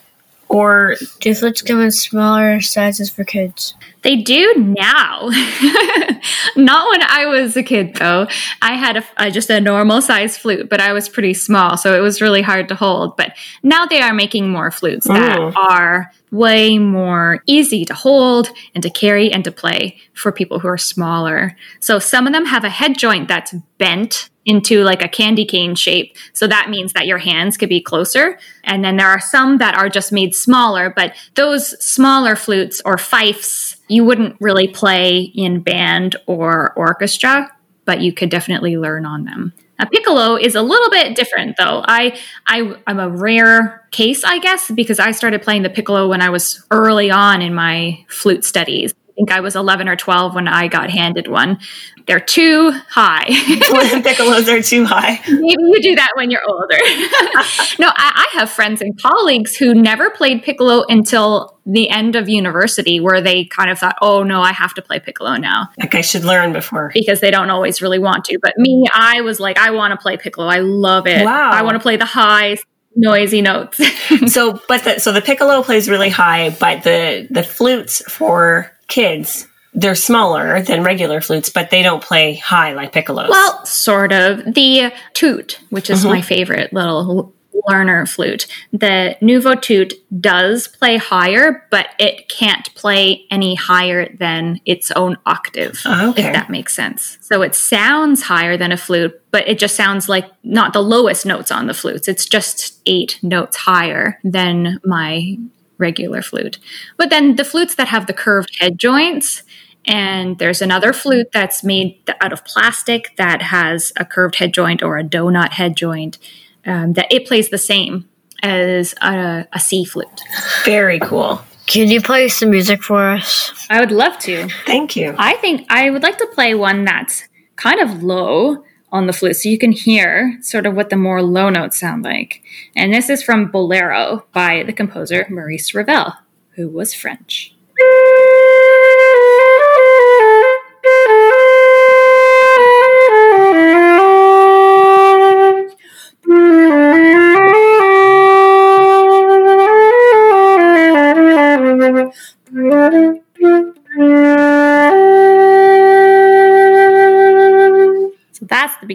Or 0.53 0.95
Do 1.19 1.33
flutes 1.33 1.61
come 1.61 1.81
in 1.81 1.91
smaller 1.91 2.61
sizes 2.61 3.09
for 3.09 3.23
kids? 3.23 3.73
They 4.03 4.17
do 4.17 4.53
now. 4.57 5.29
Not 6.55 6.89
when 6.91 7.01
I 7.03 7.25
was 7.27 7.55
a 7.57 7.63
kid, 7.63 7.95
though. 7.95 8.27
I 8.61 8.73
had 8.75 8.97
a, 8.97 9.03
a- 9.17 9.27
uh, 9.27 9.29
just 9.29 9.49
a 9.49 9.59
normal 9.59 10.01
size 10.01 10.37
flute, 10.37 10.69
but 10.69 10.79
I 10.81 10.93
was 10.93 11.09
pretty 11.09 11.33
small, 11.33 11.77
so 11.77 11.95
it 11.97 12.01
was 12.01 12.21
really 12.21 12.41
hard 12.41 12.67
to 12.69 12.75
hold. 12.75 13.17
But 13.17 13.33
now 13.63 13.85
they 13.85 14.01
are 14.01 14.13
making 14.13 14.49
more 14.49 14.69
flutes 14.71 15.07
that 15.07 15.39
are 15.55 16.11
way 16.31 16.77
more 16.77 17.41
easy 17.47 17.85
to 17.85 17.93
hold 17.93 18.49
and 18.75 18.81
to 18.83 18.89
carry 18.89 19.31
and 19.31 19.43
to 19.45 19.51
play 19.51 19.97
for 20.13 20.31
people 20.31 20.59
who 20.59 20.67
are 20.67 20.77
smaller. 20.77 21.55
So 21.79 21.97
some 21.99 22.27
of 22.27 22.33
them 22.33 22.45
have 22.45 22.63
a 22.63 22.69
head 22.69 22.97
joint 22.97 23.27
that's 23.27 23.53
bent 23.77 24.29
into 24.45 24.83
like 24.83 25.01
a 25.01 25.07
candy 25.07 25.45
cane 25.45 25.75
shape. 25.75 26.15
So 26.33 26.47
that 26.47 26.69
means 26.69 26.93
that 26.93 27.07
your 27.07 27.17
hands 27.17 27.57
could 27.57 27.69
be 27.69 27.81
closer. 27.81 28.37
And 28.63 28.83
then 28.83 28.97
there 28.97 29.09
are 29.09 29.19
some 29.19 29.57
that 29.59 29.75
are 29.75 29.89
just 29.89 30.11
made 30.11 30.35
smaller, 30.35 30.89
but 30.89 31.15
those 31.35 31.81
smaller 31.83 32.35
flutes 32.35 32.81
or 32.85 32.97
fifes, 32.97 33.77
you 33.87 34.03
wouldn't 34.03 34.35
really 34.39 34.67
play 34.67 35.31
in 35.35 35.61
band 35.61 36.15
or 36.25 36.73
orchestra, 36.73 37.49
but 37.85 38.01
you 38.01 38.13
could 38.13 38.29
definitely 38.29 38.77
learn 38.77 39.05
on 39.05 39.25
them. 39.25 39.53
A 39.79 39.85
piccolo 39.87 40.35
is 40.35 40.55
a 40.55 40.61
little 40.61 40.89
bit 40.89 41.15
different 41.15 41.57
though. 41.57 41.83
I, 41.85 42.17
I 42.45 42.75
I'm 42.85 42.99
a 42.99 43.09
rare 43.09 43.85
case, 43.91 44.23
I 44.23 44.39
guess, 44.39 44.69
because 44.69 44.99
I 44.99 45.11
started 45.11 45.41
playing 45.41 45.63
the 45.63 45.69
piccolo 45.69 46.07
when 46.07 46.21
I 46.21 46.29
was 46.29 46.63
early 46.69 47.09
on 47.09 47.41
in 47.41 47.53
my 47.53 48.05
flute 48.07 48.45
studies. 48.45 48.93
I 49.13 49.15
think 49.15 49.31
I 49.31 49.41
was 49.41 49.55
11 49.55 49.87
or 49.87 49.95
12 49.95 50.33
when 50.33 50.47
I 50.47 50.67
got 50.67 50.89
handed 50.89 51.27
one. 51.27 51.59
They're 52.07 52.19
too 52.19 52.71
high. 52.89 53.25
piccolos 53.29 54.47
are 54.49 54.61
too 54.61 54.85
high? 54.85 55.21
Maybe 55.27 55.63
you 55.63 55.81
do 55.83 55.95
that 55.95 56.09
when 56.15 56.31
you're 56.31 56.41
older. 56.43 56.75
no, 57.79 57.87
I, 57.89 58.27
I 58.33 58.39
have 58.39 58.49
friends 58.49 58.81
and 58.81 58.99
colleagues 58.99 59.55
who 59.55 59.75
never 59.75 60.09
played 60.09 60.41
piccolo 60.41 60.83
until 60.89 61.59
the 61.65 61.89
end 61.91 62.15
of 62.15 62.27
university, 62.27 62.99
where 62.99 63.21
they 63.21 63.45
kind 63.45 63.69
of 63.69 63.77
thought, 63.77 63.95
oh 64.01 64.23
no, 64.23 64.41
I 64.41 64.51
have 64.51 64.73
to 64.73 64.81
play 64.81 64.99
piccolo 64.99 65.35
now 65.35 65.69
Like 65.79 65.93
I 65.95 66.01
should 66.01 66.23
learn 66.25 66.51
before. 66.51 66.89
because 66.93 67.19
they 67.19 67.29
don't 67.31 67.51
always 67.51 67.81
really 67.83 67.99
want 67.99 68.25
to. 68.25 68.39
But 68.41 68.57
me, 68.57 68.85
I 68.91 69.21
was 69.21 69.39
like, 69.39 69.57
I 69.59 69.69
want 69.71 69.91
to 69.91 69.97
play 69.97 70.17
piccolo. 70.17 70.47
I 70.47 70.59
love 70.59 71.05
it. 71.07 71.23
Wow. 71.23 71.51
I 71.51 71.61
want 71.61 71.75
to 71.75 71.79
play 71.79 71.97
the 71.97 72.05
high, 72.05 72.57
noisy 72.95 73.41
notes. 73.41 73.79
So, 74.27 74.59
but 74.67 74.83
the, 74.83 74.99
so 74.99 75.11
the 75.11 75.21
piccolo 75.21 75.63
plays 75.63 75.87
really 75.89 76.09
high, 76.09 76.49
but 76.59 76.83
the 76.83 77.27
the 77.29 77.43
flutes 77.43 78.01
for 78.11 78.71
kids 78.93 79.47
they're 79.75 79.95
smaller 79.95 80.61
than 80.61 80.83
regular 80.83 81.19
flutes, 81.19 81.49
but 81.49 81.71
they 81.71 81.81
don't 81.81 82.03
play 82.03 82.35
high 82.35 82.73
like 82.73 82.93
piccolos. 82.93 83.29
Well, 83.29 83.65
sort 83.65 84.11
of. 84.13 84.53
The 84.53 84.93
toot, 85.13 85.59
which 85.71 85.89
is 85.89 86.05
my 86.05 86.19
mm-hmm. 86.19 86.27
favorite 86.27 86.73
little 86.73 87.33
learner 87.67 88.05
flute. 88.05 88.45
The 88.71 89.17
Nuvo 89.21 89.59
toot 89.59 89.93
does 90.21 90.67
play 90.67 90.97
higher, 90.97 91.65
but 91.71 91.89
it 91.99 92.29
can't 92.29 92.73
play 92.75 93.25
any 93.31 93.55
higher 93.55 94.13
than 94.15 94.59
its 94.65 94.91
own 94.91 95.17
octave, 95.25 95.81
Oh, 95.85 96.11
okay. 96.11 96.27
if 96.27 96.33
that 96.33 96.49
makes 96.49 96.75
sense. 96.75 97.17
So 97.21 97.41
it 97.41 97.55
sounds 97.55 98.23
higher 98.23 98.57
than 98.57 98.71
a 98.71 98.77
flute, 98.77 99.19
but 99.31 99.47
it 99.47 99.59
just 99.59 99.75
sounds 99.75 100.09
like 100.09 100.25
not 100.43 100.73
the 100.73 100.83
lowest 100.83 101.25
notes 101.25 101.51
on 101.51 101.67
the 101.67 101.73
flutes. 101.73 102.07
It's 102.07 102.25
just 102.25 102.79
eight 102.85 103.19
notes 103.23 103.55
higher 103.57 104.19
than 104.23 104.79
my 104.83 105.37
regular 105.87 106.21
flute. 106.21 106.57
But 106.97 107.09
then 107.09 107.35
the 107.35 107.45
flutes 107.51 107.75
that 107.75 107.89
have 107.89 108.07
the 108.07 108.19
curved 108.23 108.51
head 108.59 108.79
joints, 108.79 109.43
and 109.85 110.39
there's 110.39 110.61
another 110.61 110.93
flute 110.93 111.29
that's 111.33 111.63
made 111.63 111.89
out 112.21 112.33
of 112.33 112.45
plastic 112.45 113.01
that 113.17 113.41
has 113.41 113.91
a 113.97 114.05
curved 114.05 114.35
head 114.39 114.53
joint 114.53 114.81
or 114.81 114.97
a 114.97 115.03
donut 115.03 115.51
head 115.59 115.75
joint, 115.75 116.17
um, 116.65 116.93
that 116.93 117.11
it 117.11 117.27
plays 117.27 117.49
the 117.49 117.57
same 117.57 118.07
as 118.41 118.95
a, 119.01 119.45
a 119.51 119.59
C 119.59 119.85
flute. 119.85 120.21
Very 120.65 120.99
cool. 120.99 121.41
Can 121.65 121.89
you 121.89 122.01
play 122.01 122.27
some 122.29 122.49
music 122.49 122.83
for 122.83 123.01
us? 123.15 123.51
I 123.69 123.79
would 123.79 123.91
love 123.91 124.17
to. 124.19 124.47
Thank 124.65 124.95
you. 124.95 125.15
I 125.17 125.35
think 125.35 125.65
I 125.69 125.89
would 125.89 126.03
like 126.03 126.17
to 126.17 126.27
play 126.33 126.55
one 126.55 126.85
that's 126.85 127.23
kind 127.55 127.79
of 127.79 128.03
low 128.03 128.63
on 128.93 129.07
the 129.07 129.13
flute 129.13 129.35
so 129.35 129.49
you 129.49 129.57
can 129.57 129.71
hear 129.71 130.37
sort 130.41 130.67
of 130.67 130.75
what 130.75 130.91
the 130.91 130.95
more 130.95 131.23
low 131.23 131.49
notes 131.49 131.79
sound 131.79 132.03
like. 132.03 132.43
And 132.75 132.93
this 132.93 133.09
is 133.09 133.23
from 133.23 133.51
Bolero 133.51 134.25
by 134.31 134.63
the 134.63 134.71
composer 134.71 135.25
Maurice 135.29 135.73
Ravel, 135.73 136.13
who 136.51 136.69
was 136.69 136.93
French. 136.93 137.52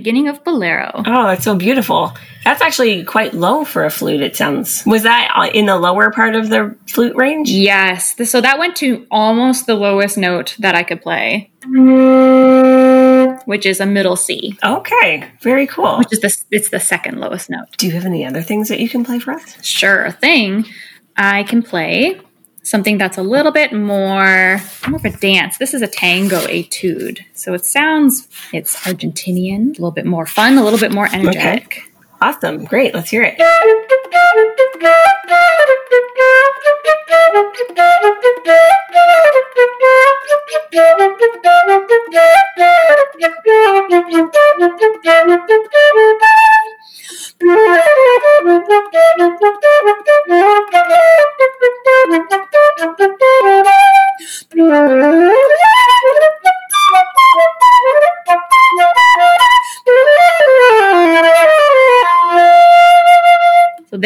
Beginning 0.09 0.29
of 0.29 0.43
Bolero. 0.43 0.91
Oh, 1.05 1.25
that's 1.27 1.45
so 1.45 1.55
beautiful. 1.55 2.15
That's 2.43 2.63
actually 2.63 3.05
quite 3.05 3.35
low 3.35 3.63
for 3.67 3.85
a 3.85 3.91
flute, 3.91 4.23
it 4.23 4.35
sounds. 4.37 4.83
Was 4.87 5.03
that 5.03 5.31
uh, 5.37 5.51
in 5.53 5.67
the 5.67 5.77
lower 5.77 6.11
part 6.11 6.35
of 6.35 6.49
the 6.49 6.75
flute 6.87 7.15
range? 7.15 7.51
Yes, 7.51 8.15
so 8.31 8.41
that 8.41 8.59
went 8.59 8.75
to 8.77 9.07
almost 9.11 9.67
the 9.67 9.75
lowest 9.75 10.17
note 10.17 10.57
that 10.61 10.75
I 10.75 10.83
could 10.83 11.03
play, 11.03 11.51
which 13.45 13.67
is 13.67 13.81
a 13.81 13.87
middle 13.87 14.17
C, 14.17 14.57
Okay, 14.65 15.29
very 15.43 15.67
cool. 15.67 15.99
which 15.99 16.11
is 16.13 16.21
the 16.21 16.35
it's 16.51 16.71
the 16.71 16.81
second 16.81 17.21
lowest 17.21 17.51
note. 17.51 17.67
Do 17.77 17.87
you 17.87 17.93
have 17.93 18.07
any 18.07 18.25
other 18.25 18.41
things 18.41 18.69
that 18.71 18.81
you 18.81 18.89
can 18.89 19.05
play 19.05 19.19
for 19.19 19.33
us? 19.33 19.63
Sure 19.63 20.11
thing. 20.13 20.65
I 21.19 21.43
can 21.43 21.63
play 21.63 22.19
something 22.69 22.99
that's 22.99 23.19
a 23.19 23.23
little 23.23 23.53
bit 23.53 23.73
more 23.73 24.61
more 24.87 24.97
of 24.97 25.05
a 25.05 25.11
dance. 25.11 25.59
This 25.59 25.75
is 25.75 25.83
a 25.83 25.87
tango 25.87 26.41
etude. 26.47 27.25
So 27.35 27.55
it 27.55 27.65
sounds 27.65 28.29
it's 28.53 28.77
Argentinian, 28.85 29.69
a 29.69 29.73
little 29.73 29.91
bit 29.91 30.07
more 30.07 30.27
fun, 30.27 30.59
a 30.59 30.65
little 30.65 30.79
bit 30.79 30.93
more 30.93 31.09
energetic. 31.13 31.83
Awesome. 32.21 32.65
Great. 32.65 32.95
Let's 32.95 33.11
hear 33.11 33.23
it. 33.25 33.39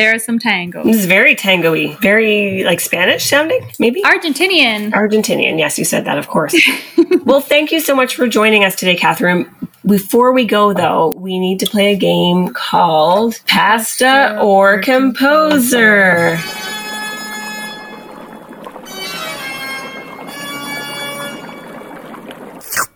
So 0.03 0.07
there's 0.07 0.25
some 0.25 0.41
tango. 0.41 0.83
This 0.83 0.97
is 0.97 1.07
very 1.07 1.37
tango-y. 1.37 1.97
Very 2.03 2.65
like 2.65 2.81
Spanish 2.81 3.25
sounding, 3.25 3.65
maybe? 3.79 4.03
Argentinian. 4.03 4.91
Argentinian. 4.91 5.61
Yes, 5.61 5.79
you 5.79 5.85
said 5.85 6.07
that, 6.07 6.19
of 6.19 6.27
course. 6.27 6.57
well, 7.25 7.41
thank 7.41 7.71
you 7.71 7.79
so 7.79 7.95
much 7.95 8.17
for 8.17 8.27
joining 8.27 8.65
us 8.65 8.75
today, 8.75 8.97
Catherine. 8.97 9.49
Before 9.87 10.33
we 10.33 10.45
go, 10.45 10.73
though, 10.73 11.13
we 11.17 11.39
need 11.39 11.61
to 11.61 11.67
play 11.67 11.93
a 11.93 11.97
game 11.97 12.49
called 12.49 13.41
Pasta 13.47 14.41
or 14.43 14.81
Composer. 14.81 16.37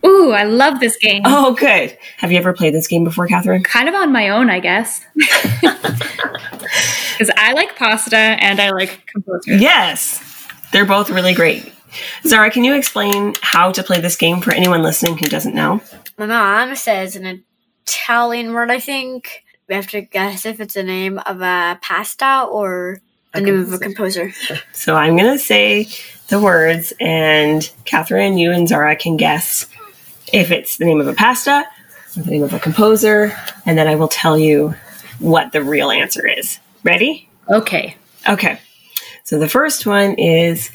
Ooh, 0.04 0.32
I 0.32 0.42
love 0.42 0.80
this 0.80 0.96
game. 0.96 1.22
Oh, 1.24 1.54
good. 1.54 1.96
Have 2.16 2.32
you 2.32 2.38
ever 2.38 2.52
played 2.52 2.74
this 2.74 2.88
game 2.88 3.04
before, 3.04 3.28
Catherine? 3.28 3.62
Kind 3.62 3.88
of 3.88 3.94
on 3.94 4.12
my 4.12 4.28
own, 4.28 4.50
I 4.50 4.58
guess. 4.58 5.04
Because 7.16 7.32
I 7.36 7.54
like 7.54 7.76
pasta 7.76 8.16
and 8.16 8.60
I 8.60 8.70
like 8.70 9.06
composer. 9.06 9.56
Yes. 9.56 10.22
They're 10.70 10.84
both 10.84 11.08
really 11.08 11.32
great. 11.32 11.72
Zara, 12.26 12.50
can 12.50 12.62
you 12.62 12.74
explain 12.74 13.32
how 13.40 13.72
to 13.72 13.82
play 13.82 14.00
this 14.02 14.16
game 14.16 14.42
for 14.42 14.52
anyone 14.52 14.82
listening 14.82 15.16
who 15.16 15.24
doesn't 15.26 15.54
know? 15.54 15.80
My 16.18 16.26
mom 16.26 16.76
says 16.76 17.16
an 17.16 17.42
Italian 17.86 18.52
word, 18.52 18.70
I 18.70 18.80
think. 18.80 19.44
We 19.66 19.74
have 19.74 19.86
to 19.88 20.02
guess 20.02 20.44
if 20.44 20.60
it's 20.60 20.74
the 20.74 20.82
name 20.82 21.18
of 21.20 21.40
a 21.40 21.78
pasta 21.80 22.46
or 22.50 23.00
the 23.32 23.40
name 23.40 23.62
of 23.62 23.72
a 23.72 23.78
composer. 23.78 24.32
So 24.72 24.94
I'm 24.94 25.16
going 25.16 25.32
to 25.32 25.38
say 25.42 25.88
the 26.28 26.38
words, 26.40 26.92
and 27.00 27.68
Catherine, 27.84 28.36
you 28.38 28.52
and 28.52 28.68
Zara 28.68 28.94
can 28.94 29.16
guess 29.16 29.66
if 30.32 30.50
it's 30.50 30.76
the 30.76 30.84
name 30.84 31.00
of 31.00 31.08
a 31.08 31.14
pasta 31.14 31.64
or 32.16 32.22
the 32.22 32.30
name 32.30 32.42
of 32.42 32.52
a 32.52 32.60
composer, 32.60 33.36
and 33.64 33.78
then 33.78 33.88
I 33.88 33.94
will 33.94 34.08
tell 34.08 34.38
you 34.38 34.74
what 35.18 35.52
the 35.52 35.62
real 35.62 35.90
answer 35.90 36.26
is. 36.28 36.60
Ready? 36.86 37.28
Okay. 37.50 37.96
Okay. 38.28 38.60
So 39.24 39.40
the 39.40 39.48
first 39.48 39.86
one 39.86 40.14
is 40.14 40.70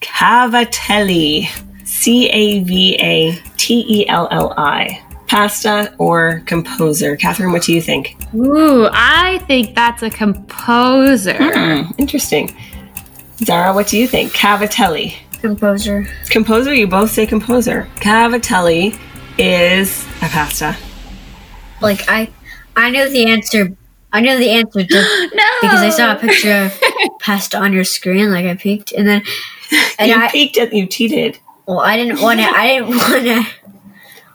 cavatelli. 0.00 1.46
C 1.84 2.30
A 2.30 2.62
V 2.62 2.96
A 2.98 3.32
T 3.58 3.84
E 3.86 4.08
L 4.08 4.28
L 4.30 4.54
I. 4.56 5.02
Pasta 5.28 5.94
or 5.98 6.42
composer? 6.46 7.16
Catherine, 7.16 7.52
what 7.52 7.62
do 7.64 7.74
you 7.74 7.82
think? 7.82 8.16
Ooh, 8.34 8.88
I 8.92 9.44
think 9.46 9.74
that's 9.74 10.02
a 10.02 10.08
composer. 10.08 11.36
Hmm, 11.36 11.90
interesting. 11.98 12.56
Zara, 13.44 13.74
what 13.74 13.88
do 13.88 13.98
you 13.98 14.06
think? 14.06 14.32
Cavatelli. 14.32 15.14
Composer. 15.42 16.06
Composer, 16.30 16.72
you 16.72 16.86
both 16.86 17.10
say 17.10 17.26
composer. 17.26 17.86
Cavatelli 17.96 18.98
is 19.36 20.06
a 20.22 20.28
pasta. 20.28 20.74
Like 21.82 22.08
I, 22.08 22.30
I 22.74 22.88
know 22.88 23.06
the 23.10 23.26
answer. 23.26 23.76
I 24.12 24.20
know 24.20 24.36
the 24.38 24.50
answer 24.50 24.82
just 24.82 25.32
No. 25.34 25.42
because 25.62 25.80
I 25.80 25.88
saw 25.90 26.12
a 26.14 26.18
picture 26.18 26.52
of 26.52 26.80
pasta 27.20 27.58
on 27.58 27.72
your 27.72 27.84
screen. 27.84 28.30
Like 28.30 28.44
I 28.46 28.54
peeked, 28.56 28.92
and 28.92 29.06
then 29.08 29.22
and 29.98 30.10
you 30.10 30.16
I 30.16 30.28
peeked 30.30 30.58
at 30.58 30.72
you 30.72 30.86
cheated. 30.86 31.38
well, 31.66 31.80
I 31.80 31.96
didn't 31.96 32.20
want 32.20 32.40
to. 32.40 32.46
I 32.46 32.66
didn't 32.78 32.88
want 32.96 33.24
to. 33.24 33.44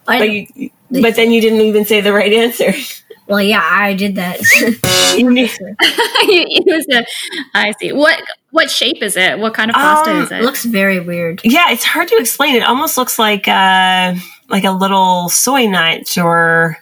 But 0.06 0.32
you 0.32 0.70
but 0.90 1.16
then 1.16 1.32
you 1.32 1.42
didn't 1.42 1.62
even 1.62 1.86
say 1.86 2.02
the 2.02 2.14
right 2.14 2.32
answer. 2.32 2.74
well, 3.28 3.42
yeah, 3.42 3.62
I 3.62 3.94
did 3.94 4.16
that. 4.16 4.40
You 5.18 5.30
knew- 5.30 5.48
you 6.28 6.46
use 6.66 6.88
see. 7.80 7.92
What 7.92 8.22
what 8.52 8.72
shape 8.72 9.04
is 9.04 9.18
it? 9.18 9.38
What 9.38 9.54
kind 9.54 9.70
of 9.70 9.76
pasta 9.76 10.12
Um, 10.12 10.22
is 10.24 10.32
it 10.32 10.40
it? 10.40 10.44
looks 10.44 10.64
very 10.66 11.00
weird. 11.00 11.42
yeah, 11.44 11.72
it's 11.72 11.84
hard 11.84 12.08
to 12.08 12.16
explain. 12.18 12.56
It 12.56 12.64
almost 12.64 12.98
looks 12.98 13.20
like 13.20 13.48
uh 13.48 14.16
like 14.50 14.64
a 14.64 14.72
little 14.72 15.28
soy 15.30 15.68
nut 15.68 16.18
or 16.18 16.78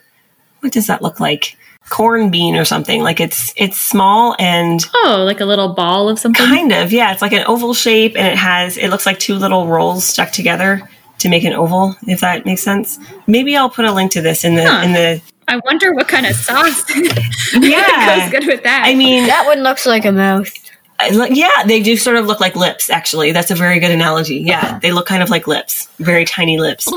what 0.60 0.72
does 0.72 0.88
that 0.88 1.02
look 1.02 1.20
like? 1.20 1.58
Corn 1.90 2.30
bean 2.32 2.56
or 2.56 2.66
something. 2.66 3.04
Like 3.04 3.20
it's 3.20 3.54
it's 3.56 3.80
small 3.80 4.36
and 4.40 4.80
oh, 4.94 5.24
like 5.26 5.40
a 5.40 5.46
little 5.46 5.74
ball 5.74 6.10
of 6.10 6.18
something. 6.20 6.46
kind 6.46 6.72
of 6.72 6.92
yeah. 6.92 7.12
It's 7.14 7.22
like 7.22 7.32
an 7.34 7.44
oval 7.48 7.74
shape 7.74 8.16
and 8.18 8.28
it 8.28 8.38
has 8.38 8.78
it 8.78 8.90
looks 8.90 9.06
like 9.06 9.20
two 9.20 9.36
little 9.36 9.68
rolls 9.68 10.04
stuck 10.06 10.32
together 10.32 10.90
to 11.20 11.30
make 11.30 11.44
an 11.44 11.54
oval. 11.54 11.96
If 12.08 12.22
that 12.22 12.46
makes 12.46 12.64
sense. 12.64 12.98
Maybe 13.28 13.56
I'll 13.56 13.70
put 13.70 13.86
a 13.86 13.92
link 13.92 14.12
to 14.14 14.22
this 14.22 14.44
in 14.44 14.56
the 14.56 14.66
Huh. 14.68 14.82
in 14.84 14.94
the 14.94 15.22
I 15.48 15.58
wonder 15.64 15.94
what 15.94 16.08
kind 16.08 16.26
of 16.26 16.36
sauce 16.36 16.84
yeah. 17.54 18.30
goes 18.30 18.32
good 18.32 18.48
with 18.48 18.64
that. 18.64 18.84
I 18.86 18.96
mean, 18.96 19.28
That 19.28 19.46
one 19.46 19.62
looks 19.62 19.86
like 19.86 20.04
a 20.06 20.12
mouth. 20.12 20.52
I 20.98 21.10
yeah, 21.32 21.64
they 21.66 21.82
do 21.82 21.98
sort 21.98 22.16
of 22.16 22.26
look 22.26 22.40
like 22.40 22.56
lips. 22.56 22.90
Actually, 22.90 23.34
that's 23.34 23.52
a 23.52 23.56
very 23.56 23.80
good 23.80 23.92
analogy. 23.92 24.38
Yeah, 24.38 24.60
uh-huh. 24.60 24.80
they 24.82 24.92
look 24.92 25.06
kind 25.06 25.22
of 25.22 25.30
like 25.30 25.46
lips, 25.46 25.90
very 26.00 26.24
tiny 26.24 26.58
lips. 26.58 26.88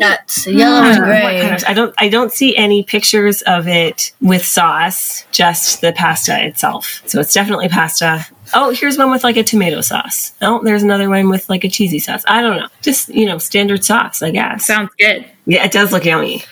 That's 0.00 0.44
hmm. 0.44 0.58
yellow 0.58 0.82
and 0.82 1.04
gray. 1.04 1.40
kind 1.42 1.56
of- 1.56 1.64
I 1.68 1.74
don't. 1.74 1.94
I 1.98 2.08
don't 2.08 2.32
see 2.32 2.56
any 2.56 2.82
pictures 2.82 3.42
of 3.42 3.68
it 3.68 4.12
with 4.20 4.44
sauce. 4.44 5.24
Just 5.30 5.82
the 5.82 5.92
pasta 5.92 6.46
itself. 6.46 7.02
So 7.06 7.20
it's 7.20 7.34
definitely 7.34 7.68
pasta. 7.68 8.26
Oh, 8.54 8.70
here's 8.70 8.96
one 8.96 9.10
with 9.10 9.24
like 9.24 9.36
a 9.36 9.42
tomato 9.42 9.82
sauce. 9.82 10.32
Oh, 10.40 10.62
there's 10.62 10.82
another 10.82 11.10
one 11.10 11.28
with 11.28 11.48
like 11.50 11.64
a 11.64 11.68
cheesy 11.68 11.98
sauce. 11.98 12.24
I 12.26 12.40
don't 12.40 12.56
know. 12.56 12.68
Just 12.80 13.10
you 13.10 13.26
know, 13.26 13.36
standard 13.38 13.84
sauce, 13.84 14.22
I 14.22 14.30
guess. 14.30 14.64
sounds 14.66 14.90
good. 14.98 15.26
Yeah, 15.46 15.64
it 15.64 15.72
does 15.72 15.92
look 15.92 16.04
yummy. 16.06 16.42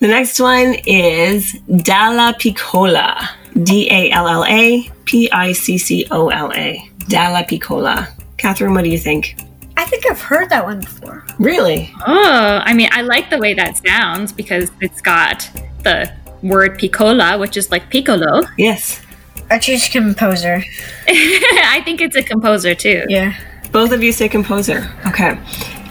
The 0.00 0.08
next 0.08 0.38
one 0.38 0.74
is 0.86 1.54
Dallapiccola. 1.68 3.28
D 3.62 3.88
A 3.90 4.10
L 4.10 4.28
L 4.28 4.44
A 4.44 4.90
P 5.04 5.30
I 5.30 5.52
C 5.52 5.78
C 5.78 6.06
O 6.10 6.28
L 6.28 6.52
A. 6.52 6.90
Dallapiccola. 7.00 8.08
Catherine, 8.36 8.74
what 8.74 8.84
do 8.84 8.90
you 8.90 8.98
think? 8.98 9.36
I 9.76 9.84
think 9.84 10.06
I've 10.06 10.20
heard 10.20 10.50
that 10.50 10.64
one 10.64 10.80
before. 10.80 11.24
Really? 11.38 11.90
Oh, 12.06 12.60
I 12.64 12.74
mean, 12.74 12.88
I 12.92 13.02
like 13.02 13.30
the 13.30 13.38
way 13.38 13.54
that 13.54 13.76
sounds 13.86 14.32
because 14.32 14.70
it's 14.80 15.00
got 15.00 15.48
the 15.82 16.12
word 16.42 16.78
piccola, 16.78 17.38
which 17.38 17.56
is 17.56 17.70
like 17.70 17.90
piccolo. 17.90 18.42
Yes. 18.56 19.02
I 19.50 19.58
choose 19.58 19.88
composer. 19.88 20.62
I 21.08 21.82
think 21.84 22.00
it's 22.00 22.16
a 22.16 22.22
composer 22.22 22.74
too. 22.74 23.04
Yeah. 23.08 23.34
Both 23.72 23.92
of 23.92 24.02
you 24.02 24.12
say 24.12 24.28
composer. 24.28 24.90
Okay. 25.06 25.38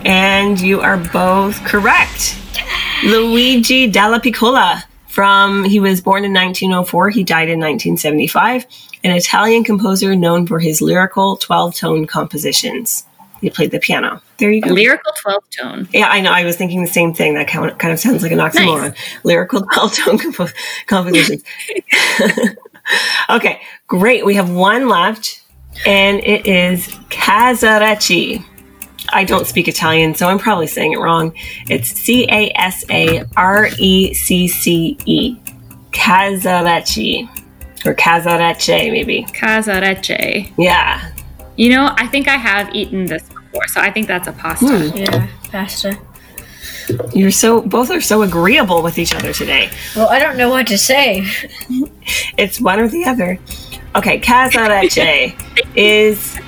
And 0.05 0.60
you 0.60 0.82
are 0.82 0.98
both 0.98 1.63
correct. 1.65 2.39
Luigi 3.03 3.91
Dallapiccola 3.91 4.84
from 5.13 5.63
he 5.63 5.79
was 5.79 6.01
born 6.01 6.25
in 6.25 6.34
1904, 6.34 7.12
he 7.12 7.24
died 7.24 7.48
in 7.48 7.60
1975, 7.60 8.65
an 9.03 9.12
Italian 9.12 9.63
composer 9.63 10.15
known 10.15 10.48
for 10.48 10.58
his 10.58 10.82
lyrical 10.82 11.38
12-tone 11.38 12.08
compositions. 12.08 13.05
He 13.39 13.51
played 13.51 13.70
the 13.70 13.79
piano. 13.79 14.24
There 14.39 14.50
you 14.50 14.60
go. 14.60 14.72
Lyrical 14.72 15.12
12 15.22 15.43
tone. 15.51 15.89
Yeah, 15.93 16.08
I 16.08 16.20
know. 16.20 16.32
I 16.32 16.43
was 16.43 16.55
thinking 16.55 16.82
the 16.82 16.89
same 16.89 17.13
thing. 17.13 17.36
That 17.36 17.48
kind 17.48 17.70
of, 17.70 17.77
kind 17.77 17.93
of 17.93 18.00
sounds 18.00 18.24
like 18.24 18.32
an 18.32 18.39
oxymoron. 18.39 18.96
Lyrical 19.24 19.62
12-tone 19.75 20.17
compo- 20.17 20.53
compositions. 20.88 21.43
okay, 23.29 23.62
great. 23.86 24.25
We 24.25 24.34
have 24.34 24.50
one 24.50 24.88
left, 24.88 25.43
and 25.86 26.22
it 26.22 26.48
is 26.48 26.88
Casarecci. 27.12 28.43
I 29.13 29.24
don't 29.24 29.46
speak 29.46 29.67
Italian, 29.67 30.15
so 30.15 30.27
I'm 30.27 30.39
probably 30.39 30.67
saying 30.67 30.93
it 30.93 31.00
wrong. 31.00 31.34
It's 31.70 31.89
C 31.89 32.25
A 32.29 32.51
S 32.55 32.84
A 32.89 33.25
R 33.38 33.70
E 33.77 34.13
C 34.13 34.48
C 34.48 34.98
E. 35.05 35.38
Casarecci. 35.91 37.29
Or 37.86 37.93
Casarecce, 37.93 38.91
maybe. 38.91 39.24
Casarecce. 39.29 40.51
Yeah. 40.58 41.12
You 41.55 41.70
know, 41.70 41.93
I 41.98 42.08
think 42.08 42.27
I 42.27 42.38
have 42.38 42.74
eaten 42.74 43.05
this 43.05 43.24
before, 43.29 43.67
so 43.67 43.79
I 43.79 43.91
think 43.91 44.08
that's 44.08 44.27
a 44.27 44.32
pasta. 44.32 44.89
Hmm. 44.89 44.98
Yeah. 44.98 45.27
Pasta. 45.51 46.00
You're 47.13 47.32
so, 47.32 47.62
both 47.62 47.91
are 47.91 48.01
so 48.01 48.24
agreeable 48.24 48.82
with 48.82 48.98
each 48.98 49.13
other 49.13 49.32
today. 49.32 49.70
Well, 49.96 50.10
I 50.10 50.20
don't 50.20 50.38
know 50.38 50.50
what 50.50 50.67
to 50.67 50.77
say. 50.77 51.25
It's 52.38 52.60
one 52.60 52.79
or 52.79 52.88
the 52.88 53.05
other. 53.05 53.39
Okay, 53.96 54.20
casarecce 54.20 55.34
is 55.75 56.39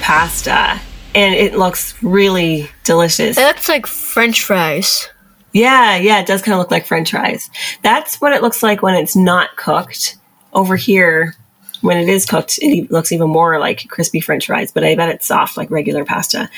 pasta, 0.00 0.80
and 1.14 1.34
it 1.34 1.54
looks 1.54 2.00
really 2.02 2.70
delicious. 2.84 3.36
It 3.38 3.44
looks 3.44 3.68
like 3.68 3.86
French 3.86 4.42
fries. 4.42 5.08
Yeah, 5.52 5.96
yeah, 5.96 6.20
it 6.20 6.26
does 6.26 6.42
kind 6.42 6.54
of 6.54 6.60
look 6.60 6.70
like 6.70 6.86
French 6.86 7.10
fries. 7.10 7.50
That's 7.82 8.20
what 8.20 8.32
it 8.32 8.42
looks 8.42 8.62
like 8.62 8.82
when 8.82 8.94
it's 8.94 9.16
not 9.16 9.56
cooked. 9.56 10.16
Over 10.52 10.74
here, 10.74 11.36
when 11.80 11.96
it 11.96 12.08
is 12.08 12.26
cooked, 12.26 12.58
it 12.60 12.90
looks 12.90 13.12
even 13.12 13.30
more 13.30 13.58
like 13.58 13.88
crispy 13.88 14.20
French 14.20 14.46
fries, 14.46 14.72
but 14.72 14.84
I 14.84 14.96
bet 14.96 15.08
it's 15.10 15.26
soft 15.26 15.56
like 15.56 15.70
regular 15.70 16.04
pasta. 16.04 16.50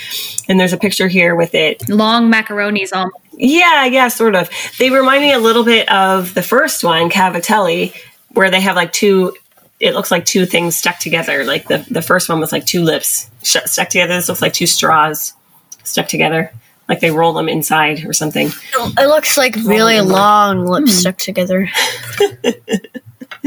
And 0.49 0.59
there's 0.59 0.73
a 0.73 0.79
picture 0.79 1.09
here 1.09 1.35
with 1.35 1.55
it 1.55 1.89
Long 1.89 2.31
macaronis 2.33 2.91
almost. 2.93 3.17
Yeah, 3.35 3.85
yeah, 3.85 4.09
sort 4.09 4.35
of. 4.35 4.51
They 4.79 4.91
remind 4.91 5.23
me 5.23 5.33
a 5.33 5.39
little 5.39 5.65
bit 5.65 5.91
of 5.91 6.35
the 6.35 6.43
first 6.43 6.85
one, 6.85 7.11
Cavatelli, 7.11 7.95
where 8.31 8.51
they 8.51 8.61
have 8.61 8.77
like 8.77 8.93
two. 8.93 9.35
It 9.83 9.95
looks 9.95 10.13
like 10.13 10.25
two 10.25 10.47
things 10.47 10.77
stuck 10.77 11.01
together. 11.01 11.45
Like 11.45 11.67
the 11.67 11.85
the 11.91 12.03
first 12.03 12.29
one 12.29 12.39
was 12.39 12.53
like 12.53 12.65
two 12.65 12.83
lips 12.85 13.29
sh- 13.43 13.57
stuck 13.67 13.89
together. 13.89 14.15
This 14.15 14.29
looks 14.29 14.41
like 14.41 14.53
two 14.53 14.67
straws 14.69 15.35
stuck 15.83 16.07
together, 16.07 16.53
like 16.89 17.01
they 17.01 17.11
roll 17.11 17.33
them 17.33 17.49
inside 17.49 18.05
or 18.05 18.13
something. 18.13 18.49
It 18.49 19.09
looks 19.09 19.37
like 19.37 19.57
really 19.57 20.01
long 20.01 20.67
lips 20.67 20.93
hmm. 20.93 20.99
stuck 20.99 21.19
together. 21.19 21.69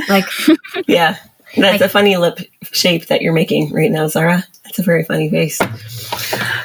like 0.10 0.26
Yeah, 0.88 1.16
that's 1.56 1.82
a 1.82 1.88
funny 1.88 2.18
lip 2.18 2.40
shape 2.64 3.08
that 3.08 3.22
you're 3.22 3.32
making 3.32 3.72
right 3.72 3.90
now, 3.90 4.08
Zara. 4.10 4.44
That's 4.66 4.80
a 4.80 4.84
very 4.84 5.06
funny 5.06 5.30
face. 5.30 5.62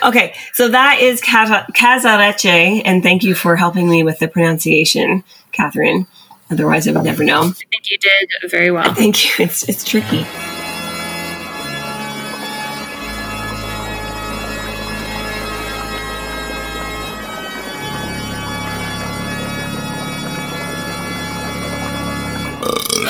Okay, 0.03 0.35
so 0.53 0.69
that 0.69 0.99
is 1.01 1.21
Casa- 1.21 1.67
Casarecce, 1.77 2.83
and 2.85 3.05
thank 3.05 3.23
you 3.23 3.37
for 3.37 3.55
helping 3.55 3.89
me 3.89 4.03
with 4.03 4.19
the 4.19 4.27
pronunciation, 4.27 5.23
Catherine. 5.53 6.09
Otherwise, 6.51 6.89
I 6.89 6.93
would 6.93 7.05
never 7.05 7.25
know. 7.25 7.43
I 7.43 7.53
think 7.53 7.91
you 7.91 7.99
did 7.99 8.51
very 8.51 8.71
well. 8.71 8.93
Thank 8.95 9.39
you. 9.39 9.45
It's 9.45 9.69
it's 9.69 9.85
tricky. 9.85 10.27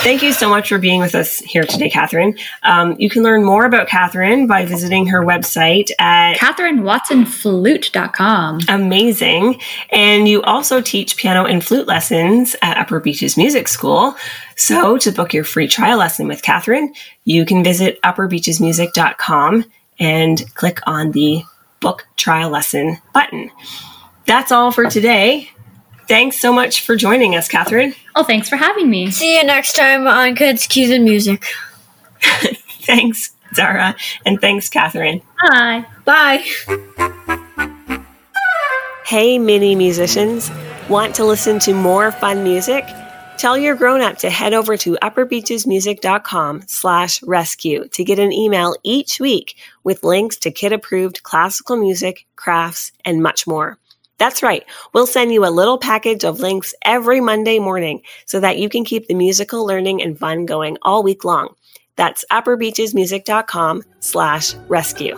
Thank 0.03 0.23
you 0.23 0.33
so 0.33 0.49
much 0.49 0.71
for 0.71 0.79
being 0.79 1.01
with 1.01 1.15
us 1.15 1.41
here 1.41 1.65
today, 1.65 1.91
Catherine. 1.91 2.35
Um, 2.63 2.97
you 2.99 3.11
can 3.11 3.23
learn 3.23 3.45
more 3.45 3.67
about 3.67 3.87
Catherine 3.87 4.47
by 4.47 4.65
visiting 4.65 5.07
her 5.09 5.21
website 5.21 5.91
at 5.99 6.39
CatherineWatsonFlute.com. 6.39 8.61
amazing. 8.69 9.61
And 9.91 10.27
you 10.27 10.41
also 10.43 10.81
teach 10.81 11.19
piano 11.19 11.45
and 11.45 11.63
flute 11.63 11.87
lessons 11.87 12.57
at 12.63 12.79
Upper 12.79 12.99
Beaches 12.99 13.37
Music 13.37 13.69
School. 13.69 14.17
So 14.57 14.97
to 14.97 15.13
book 15.13 15.35
your 15.35 15.45
free 15.45 15.69
trial 15.69 15.99
lesson 15.99 16.29
with 16.29 16.41
Catherine, 16.41 16.95
you 17.27 17.45
can 17.45 17.63
visit 17.63 18.01
upperbeachesmusic.com 18.01 19.67
and 19.99 20.55
click 20.55 20.81
on 20.87 21.11
the 21.11 21.43
book 21.81 22.07
trial 22.17 22.49
lesson 22.49 22.97
button. 23.13 23.51
That's 24.25 24.51
all 24.51 24.73
for 24.73 24.89
today. 24.89 25.51
Thanks 26.11 26.41
so 26.41 26.53
much 26.53 26.85
for 26.85 26.97
joining 26.97 27.37
us, 27.37 27.47
Catherine. 27.47 27.95
Oh, 28.17 28.25
thanks 28.25 28.49
for 28.49 28.57
having 28.57 28.91
me. 28.91 29.13
see 29.13 29.37
you 29.39 29.45
next 29.45 29.75
time 29.75 30.09
on 30.09 30.35
Kids 30.35 30.67
Cues 30.67 30.91
and 30.91 31.05
Music. 31.05 31.45
Thanks, 32.83 33.31
Zara. 33.55 33.95
And 34.27 34.41
thanks, 34.41 34.69
Catherine. 34.69 35.23
Bye. 35.49 35.87
Bye. 36.05 36.45
Hey, 39.07 39.39
mini 39.39 39.77
musicians. 39.77 40.51
Want 40.89 41.15
to 41.15 41.25
listen 41.25 41.61
to 41.61 41.75
more 41.75 42.11
fun 42.11 42.43
music? 42.43 42.85
Tell 43.39 43.57
your 43.57 43.77
grown-up 43.77 44.19
to 44.19 44.31
head 44.31 44.53
over 44.53 44.77
to 44.79 44.99
upperbeachesmusic.com 45.01 46.65
slash 46.67 47.23
rescue 47.23 47.87
to 47.87 48.03
get 48.03 48.19
an 48.19 48.33
email 48.33 48.75
each 48.83 49.21
week 49.21 49.57
with 49.85 50.03
links 50.03 50.39
to 50.39 50.51
kid-approved 50.51 51.23
classical 51.23 51.77
music, 51.77 52.27
crafts, 52.35 52.91
and 53.05 53.23
much 53.23 53.47
more. 53.47 53.79
That's 54.21 54.43
right. 54.43 54.65
We'll 54.93 55.07
send 55.07 55.33
you 55.33 55.47
a 55.47 55.51
little 55.51 55.79
package 55.79 56.25
of 56.25 56.41
links 56.41 56.75
every 56.83 57.23
Monday 57.23 57.59
morning 57.59 58.03
so 58.27 58.39
that 58.39 58.59
you 58.59 58.69
can 58.69 58.85
keep 58.85 59.09
the 59.09 59.15
musical 59.15 59.65
learning 59.65 60.03
and 60.03 60.19
fun 60.19 60.45
going 60.45 60.77
all 60.83 61.03
week 61.03 61.25
long. 61.25 61.55
That's 61.97 62.23
upperbeachesmusic.com 62.31 63.83
slash 64.01 64.55
rescue. 64.69 65.17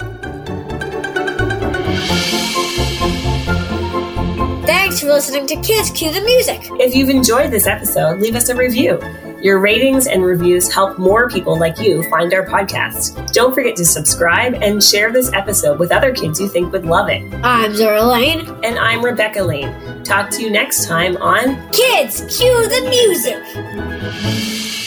Thanks 4.64 5.00
for 5.00 5.08
listening 5.08 5.48
to 5.48 5.56
Kids 5.62 5.90
Cue 5.90 6.12
the 6.12 6.20
Music. 6.20 6.60
If 6.78 6.94
you've 6.94 7.10
enjoyed 7.10 7.50
this 7.50 7.66
episode, 7.66 8.20
leave 8.20 8.36
us 8.36 8.50
a 8.50 8.54
review. 8.54 9.00
Your 9.42 9.58
ratings 9.58 10.06
and 10.06 10.24
reviews 10.24 10.72
help 10.72 11.00
more 11.00 11.28
people 11.28 11.58
like 11.58 11.80
you 11.80 12.08
find 12.08 12.32
our 12.32 12.46
podcast. 12.46 13.32
Don't 13.32 13.52
forget 13.52 13.74
to 13.74 13.84
subscribe 13.84 14.54
and 14.62 14.80
share 14.80 15.12
this 15.12 15.32
episode 15.32 15.80
with 15.80 15.90
other 15.90 16.14
kids 16.14 16.38
you 16.38 16.48
think 16.48 16.72
would 16.72 16.86
love 16.86 17.08
it. 17.08 17.24
I'm 17.42 17.74
Zara 17.74 18.04
Lane. 18.04 18.48
And 18.62 18.78
I'm 18.78 19.04
Rebecca 19.04 19.42
Lane. 19.42 20.04
Talk 20.04 20.30
to 20.30 20.42
you 20.42 20.50
next 20.50 20.86
time 20.86 21.16
on 21.16 21.56
Kids 21.72 22.20
Cue 22.38 22.68
the 22.68 22.88
Music. 22.88 24.81